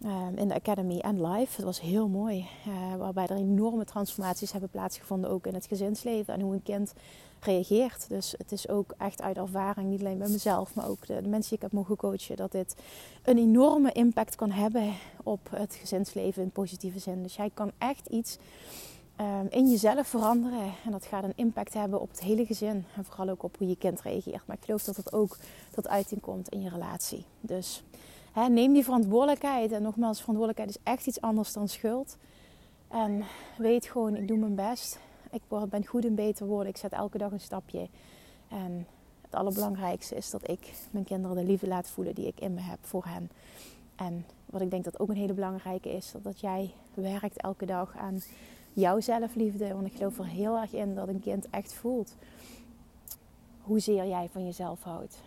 um, 0.05 0.37
in 0.37 0.47
de 0.47 0.53
Academy 0.53 0.99
en 0.99 1.27
live. 1.27 1.55
Het 1.55 1.65
was 1.65 1.81
heel 1.81 2.07
mooi, 2.07 2.47
uh, 2.67 2.95
waarbij 2.95 3.27
er 3.27 3.35
enorme 3.35 3.85
transformaties 3.85 4.51
hebben 4.51 4.69
plaatsgevonden 4.69 5.29
ook 5.29 5.47
in 5.47 5.53
het 5.53 5.65
gezinsleven 5.65 6.33
en 6.33 6.41
hoe 6.41 6.53
een 6.53 6.63
kind 6.63 6.93
reageert. 7.39 8.09
Dus 8.09 8.35
het 8.37 8.51
is 8.51 8.69
ook 8.69 8.93
echt 8.97 9.21
uit 9.21 9.37
ervaring, 9.37 9.89
niet 9.89 9.99
alleen 9.99 10.17
bij 10.17 10.29
mezelf, 10.29 10.75
maar 10.75 10.89
ook 10.89 11.07
de, 11.07 11.21
de 11.21 11.29
mensen 11.29 11.49
die 11.49 11.57
ik 11.57 11.61
heb 11.61 11.71
mogen 11.71 11.95
coachen, 11.95 12.35
dat 12.35 12.51
dit 12.51 12.75
een 13.23 13.37
enorme 13.37 13.91
impact 13.91 14.35
kan 14.35 14.51
hebben 14.51 14.93
op 15.23 15.49
het 15.49 15.75
gezinsleven 15.75 16.43
in 16.43 16.51
positieve 16.51 16.99
zin. 16.99 17.23
Dus 17.23 17.35
jij 17.35 17.51
kan 17.53 17.71
echt 17.77 18.07
iets 18.07 18.37
um, 19.19 19.47
in 19.49 19.69
jezelf 19.69 20.07
veranderen. 20.07 20.73
En 20.85 20.91
dat 20.91 21.05
gaat 21.05 21.23
een 21.23 21.33
impact 21.35 21.73
hebben 21.73 22.01
op 22.01 22.09
het 22.09 22.19
hele 22.19 22.45
gezin. 22.45 22.85
En 22.95 23.05
vooral 23.05 23.29
ook 23.29 23.43
op 23.43 23.57
hoe 23.57 23.67
je 23.67 23.77
kind 23.77 24.01
reageert. 24.01 24.45
Maar 24.45 24.57
ik 24.57 24.65
geloof 24.65 24.83
dat 24.83 24.95
het 24.95 25.13
ook 25.13 25.37
tot 25.71 25.87
uiting 25.87 26.21
komt 26.21 26.49
in 26.49 26.61
je 26.61 26.69
relatie. 26.69 27.25
Dus 27.41 27.83
neem 28.49 28.73
die 28.73 28.83
verantwoordelijkheid. 28.83 29.71
En 29.71 29.81
nogmaals, 29.81 30.19
verantwoordelijkheid 30.19 30.69
is 30.69 30.91
echt 30.93 31.07
iets 31.07 31.21
anders 31.21 31.53
dan 31.53 31.67
schuld. 31.67 32.17
En 32.87 33.23
weet 33.57 33.85
gewoon, 33.85 34.15
ik 34.15 34.27
doe 34.27 34.37
mijn 34.37 34.55
best. 34.55 34.99
Ik 35.31 35.41
ben 35.69 35.85
goed 35.85 36.05
in 36.05 36.15
beter 36.15 36.45
worden. 36.45 36.67
Ik 36.67 36.77
zet 36.77 36.91
elke 36.91 37.17
dag 37.17 37.31
een 37.31 37.39
stapje. 37.39 37.87
En 38.47 38.87
het 39.21 39.35
allerbelangrijkste 39.35 40.15
is 40.15 40.29
dat 40.29 40.49
ik 40.49 40.73
mijn 40.91 41.05
kinderen 41.05 41.35
de 41.35 41.43
liefde 41.43 41.67
laat 41.67 41.89
voelen 41.89 42.15
die 42.15 42.27
ik 42.27 42.39
in 42.39 42.53
me 42.53 42.61
heb 42.61 42.79
voor 42.81 43.05
hen. 43.05 43.29
En 43.95 44.25
wat 44.45 44.61
ik 44.61 44.71
denk 44.71 44.83
dat 44.83 44.99
ook 44.99 45.09
een 45.09 45.15
hele 45.15 45.33
belangrijke 45.33 45.89
is, 45.89 46.13
dat 46.21 46.39
jij 46.39 46.73
werkt 46.93 47.37
elke 47.37 47.65
dag 47.65 47.97
aan 47.97 48.21
jouw 48.73 48.99
zelfliefde. 48.99 49.73
Want 49.73 49.85
ik 49.85 49.93
geloof 49.93 50.17
er 50.17 50.25
heel 50.25 50.57
erg 50.57 50.73
in 50.73 50.95
dat 50.95 51.07
een 51.07 51.19
kind 51.19 51.49
echt 51.49 51.73
voelt 51.73 52.15
hoezeer 53.63 54.07
jij 54.07 54.29
van 54.31 54.45
jezelf 54.45 54.83
houdt. 54.83 55.21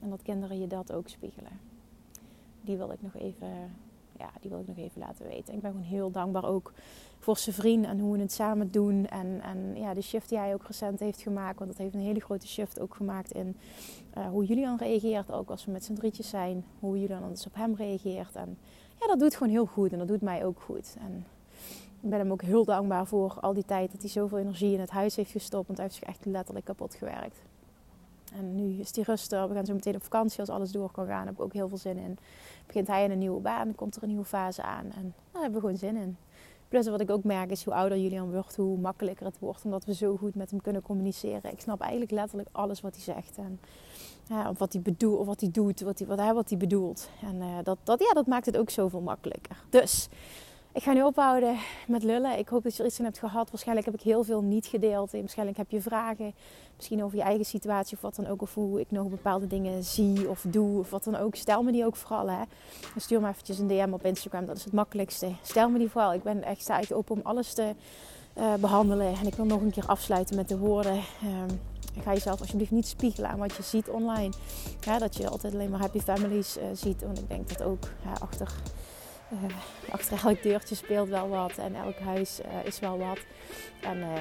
En 0.00 0.10
dat 0.10 0.22
kinderen 0.22 0.60
je 0.60 0.66
dat 0.66 0.92
ook 0.92 1.08
spiegelen. 1.08 1.60
Die 2.60 2.76
wil 2.76 2.90
ik 2.90 3.02
nog 3.02 3.16
even, 3.16 3.48
ja, 4.18 4.30
die 4.40 4.50
wil 4.50 4.60
ik 4.60 4.66
nog 4.66 4.76
even 4.76 5.00
laten 5.00 5.26
weten. 5.26 5.54
Ik 5.54 5.60
ben 5.60 5.70
gewoon 5.70 5.86
heel 5.86 6.10
dankbaar 6.10 6.44
ook 6.44 6.72
voor 7.18 7.38
zijn 7.38 7.54
vriend 7.54 7.84
en 7.84 7.98
hoe 7.98 8.12
we 8.12 8.20
het 8.20 8.32
samen 8.32 8.70
doen. 8.70 9.06
En, 9.06 9.40
en 9.42 9.76
ja, 9.76 9.94
de 9.94 10.02
shift 10.02 10.28
die 10.28 10.38
hij 10.38 10.54
ook 10.54 10.64
recent 10.66 11.00
heeft 11.00 11.20
gemaakt. 11.20 11.58
Want 11.58 11.70
dat 11.70 11.80
heeft 11.80 11.94
een 11.94 12.00
hele 12.00 12.20
grote 12.20 12.46
shift 12.46 12.80
ook 12.80 12.94
gemaakt 12.94 13.32
in 13.32 13.56
uh, 14.18 14.28
hoe 14.28 14.44
Julian 14.44 14.76
reageert. 14.76 15.32
Ook 15.32 15.50
als 15.50 15.64
we 15.64 15.70
met 15.70 15.84
z'n 15.84 15.94
drietjes 15.94 16.28
zijn. 16.28 16.64
Hoe 16.78 17.00
Julian 17.00 17.22
anders 17.22 17.46
op 17.46 17.54
hem 17.54 17.74
reageert. 17.74 18.34
En 18.34 18.58
ja, 19.00 19.06
dat 19.06 19.18
doet 19.18 19.36
gewoon 19.36 19.52
heel 19.52 19.66
goed. 19.66 19.92
En 19.92 19.98
dat 19.98 20.08
doet 20.08 20.22
mij 20.22 20.44
ook 20.44 20.60
goed. 20.60 20.96
Ik 22.00 22.10
ben 22.10 22.18
hem 22.18 22.32
ook 22.32 22.42
heel 22.42 22.64
dankbaar 22.64 23.06
voor 23.06 23.38
al 23.40 23.54
die 23.54 23.64
tijd 23.64 23.92
dat 23.92 24.00
hij 24.00 24.10
zoveel 24.10 24.38
energie 24.38 24.72
in 24.72 24.80
het 24.80 24.90
huis 24.90 25.16
heeft 25.16 25.30
gestopt. 25.30 25.66
Want 25.66 25.78
hij 25.78 25.86
heeft 25.86 25.98
zich 25.98 26.08
echt 26.08 26.24
letterlijk 26.24 26.66
kapot 26.66 26.94
gewerkt. 26.94 27.38
En 28.34 28.54
nu 28.54 28.80
is 28.80 28.94
hij 28.94 29.04
rustig. 29.04 29.46
We 29.46 29.54
gaan 29.54 29.66
zo 29.66 29.74
meteen 29.74 29.94
op 29.94 30.02
vakantie 30.02 30.40
als 30.40 30.48
alles 30.48 30.72
door 30.72 30.90
kan 30.90 31.06
gaan. 31.06 31.16
Daar 31.16 31.26
heb 31.26 31.34
ik 31.34 31.40
ook 31.40 31.52
heel 31.52 31.68
veel 31.68 31.78
zin 31.78 31.96
in. 31.96 32.18
Begint 32.66 32.86
hij 32.86 33.04
in 33.04 33.10
een 33.10 33.18
nieuwe 33.18 33.40
baan, 33.40 33.74
komt 33.74 33.96
er 33.96 34.02
een 34.02 34.08
nieuwe 34.08 34.24
fase 34.24 34.62
aan. 34.62 34.84
En 34.84 35.14
daar 35.32 35.42
hebben 35.42 35.60
we 35.60 35.66
gewoon 35.66 35.76
zin 35.76 35.96
in. 35.96 36.16
Plus 36.68 36.88
wat 36.88 37.00
ik 37.00 37.10
ook 37.10 37.24
merk 37.24 37.50
is 37.50 37.64
hoe 37.64 37.74
ouder 37.74 37.98
Julian 37.98 38.32
wordt, 38.32 38.56
hoe 38.56 38.78
makkelijker 38.78 39.26
het 39.26 39.38
wordt. 39.38 39.64
Omdat 39.64 39.84
we 39.84 39.94
zo 39.94 40.16
goed 40.16 40.34
met 40.34 40.50
hem 40.50 40.60
kunnen 40.60 40.82
communiceren. 40.82 41.52
Ik 41.52 41.60
snap 41.60 41.80
eigenlijk 41.80 42.10
letterlijk 42.10 42.48
alles 42.52 42.80
wat 42.80 42.94
hij 42.94 43.02
zegt. 43.04 43.36
En 43.36 43.60
ja, 44.28 44.48
of 44.48 44.58
wat 44.58 44.72
hij 44.72 44.82
bedoelt, 44.82 45.18
of 45.18 45.26
wat 45.26 45.40
hij 45.40 45.50
doet, 45.50 45.80
wat 45.80 45.98
hij, 45.98 46.08
wat, 46.08 46.34
wat 46.34 46.48
hij 46.48 46.58
bedoelt. 46.58 47.10
En 47.22 47.36
uh, 47.36 47.58
dat, 47.62 47.78
dat, 47.82 48.00
ja, 48.00 48.12
dat 48.12 48.26
maakt 48.26 48.46
het 48.46 48.56
ook 48.56 48.70
zoveel 48.70 49.00
makkelijker. 49.00 49.56
Dus 49.70 50.08
ik 50.78 50.84
ga 50.84 50.92
nu 50.92 51.02
ophouden 51.02 51.56
met 51.86 52.02
lullen. 52.02 52.38
Ik 52.38 52.48
hoop 52.48 52.62
dat 52.62 52.76
je 52.76 52.82
er 52.82 52.88
iets 52.88 52.98
aan 52.98 53.04
hebt 53.04 53.18
gehad. 53.18 53.50
Waarschijnlijk 53.50 53.86
heb 53.86 53.94
ik 53.94 54.00
heel 54.00 54.24
veel 54.24 54.42
niet 54.42 54.66
gedeeld. 54.66 55.12
Waarschijnlijk 55.12 55.58
heb 55.58 55.70
je 55.70 55.80
vragen. 55.80 56.34
Misschien 56.76 57.04
over 57.04 57.16
je 57.16 57.22
eigen 57.22 57.44
situatie 57.44 57.96
of 57.96 58.02
wat 58.02 58.14
dan 58.14 58.26
ook. 58.26 58.42
Of 58.42 58.54
hoe 58.54 58.80
ik 58.80 58.90
nog 58.90 59.08
bepaalde 59.08 59.46
dingen 59.46 59.84
zie 59.84 60.28
of 60.28 60.44
doe. 60.48 60.78
Of 60.78 60.90
wat 60.90 61.04
dan 61.04 61.16
ook. 61.16 61.34
Stel 61.34 61.62
me 61.62 61.72
die 61.72 61.84
ook 61.84 61.96
vooral. 61.96 62.30
Hè. 62.30 62.42
stuur 62.96 63.20
me 63.20 63.28
eventjes 63.28 63.58
een 63.58 63.66
DM 63.66 63.92
op 63.92 64.04
Instagram. 64.04 64.46
Dat 64.46 64.56
is 64.56 64.64
het 64.64 64.72
makkelijkste. 64.72 65.32
Stel 65.42 65.68
me 65.68 65.78
die 65.78 65.88
vooral. 65.88 66.14
Ik 66.14 66.22
ben 66.22 66.42
echt 66.42 66.60
sta 66.60 66.80
open 66.92 67.16
om 67.16 67.20
alles 67.22 67.54
te 67.54 67.74
uh, 68.38 68.54
behandelen. 68.54 69.14
En 69.14 69.26
ik 69.26 69.34
wil 69.34 69.44
nog 69.44 69.60
een 69.60 69.70
keer 69.70 69.86
afsluiten 69.86 70.36
met 70.36 70.48
de 70.48 70.58
woorden. 70.58 70.96
Um, 70.96 71.60
ga 72.02 72.12
jezelf 72.12 72.40
alsjeblieft 72.40 72.70
niet 72.70 72.86
spiegelen 72.86 73.30
aan 73.30 73.38
wat 73.38 73.56
je 73.56 73.62
ziet 73.62 73.88
online. 73.88 74.32
Ja, 74.80 74.98
dat 74.98 75.16
je 75.16 75.28
altijd 75.28 75.52
alleen 75.52 75.70
maar 75.70 75.80
happy 75.80 76.00
families 76.00 76.58
uh, 76.58 76.64
ziet. 76.72 77.02
Want 77.02 77.18
ik 77.18 77.28
denk 77.28 77.48
dat 77.48 77.62
ook 77.62 77.82
ja, 78.04 78.12
achter 78.20 78.52
uh, 79.32 79.38
achter 79.90 80.18
elk 80.24 80.42
deurtje 80.42 80.74
speelt 80.74 81.08
wel 81.08 81.28
wat 81.28 81.58
en 81.58 81.74
elk 81.74 81.98
huis 81.98 82.40
uh, 82.40 82.64
is 82.64 82.78
wel 82.78 82.98
wat. 82.98 83.18
En 83.80 83.98
uh, 83.98 84.20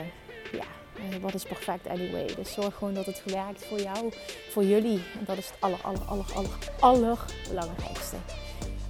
ja, 0.52 1.20
wat 1.22 1.34
is 1.34 1.44
perfect 1.44 1.88
anyway. 1.88 2.36
Dus 2.36 2.54
zorg 2.54 2.76
gewoon 2.76 2.94
dat 2.94 3.06
het 3.06 3.24
werkt 3.26 3.66
voor 3.66 3.80
jou, 3.80 4.14
voor 4.52 4.64
jullie. 4.64 5.04
En 5.20 5.26
dat 5.26 5.38
is 5.38 5.48
het 5.48 5.56
aller, 5.60 5.80
aller, 5.82 6.02
aller, 6.06 6.26
aller, 6.34 6.58
aller 6.80 7.18
belangrijkste. 7.48 8.16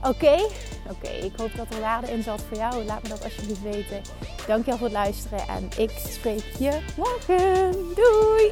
Oké, 0.03 0.47
oké. 0.89 1.09
Ik 1.09 1.31
hoop 1.37 1.55
dat 1.55 1.73
er 1.73 1.79
waarde 1.79 2.11
in 2.11 2.23
zat 2.23 2.41
voor 2.41 2.57
jou. 2.57 2.83
Laat 2.83 3.03
me 3.03 3.09
dat 3.09 3.23
alsjeblieft 3.23 3.61
weten. 3.61 4.01
Dankjewel 4.47 4.77
voor 4.77 4.87
het 4.87 4.95
luisteren 4.95 5.47
en 5.47 5.69
ik 5.77 5.89
spreek 5.89 6.43
je 6.59 6.79
morgen. 6.95 7.71
Doei! 7.71 8.51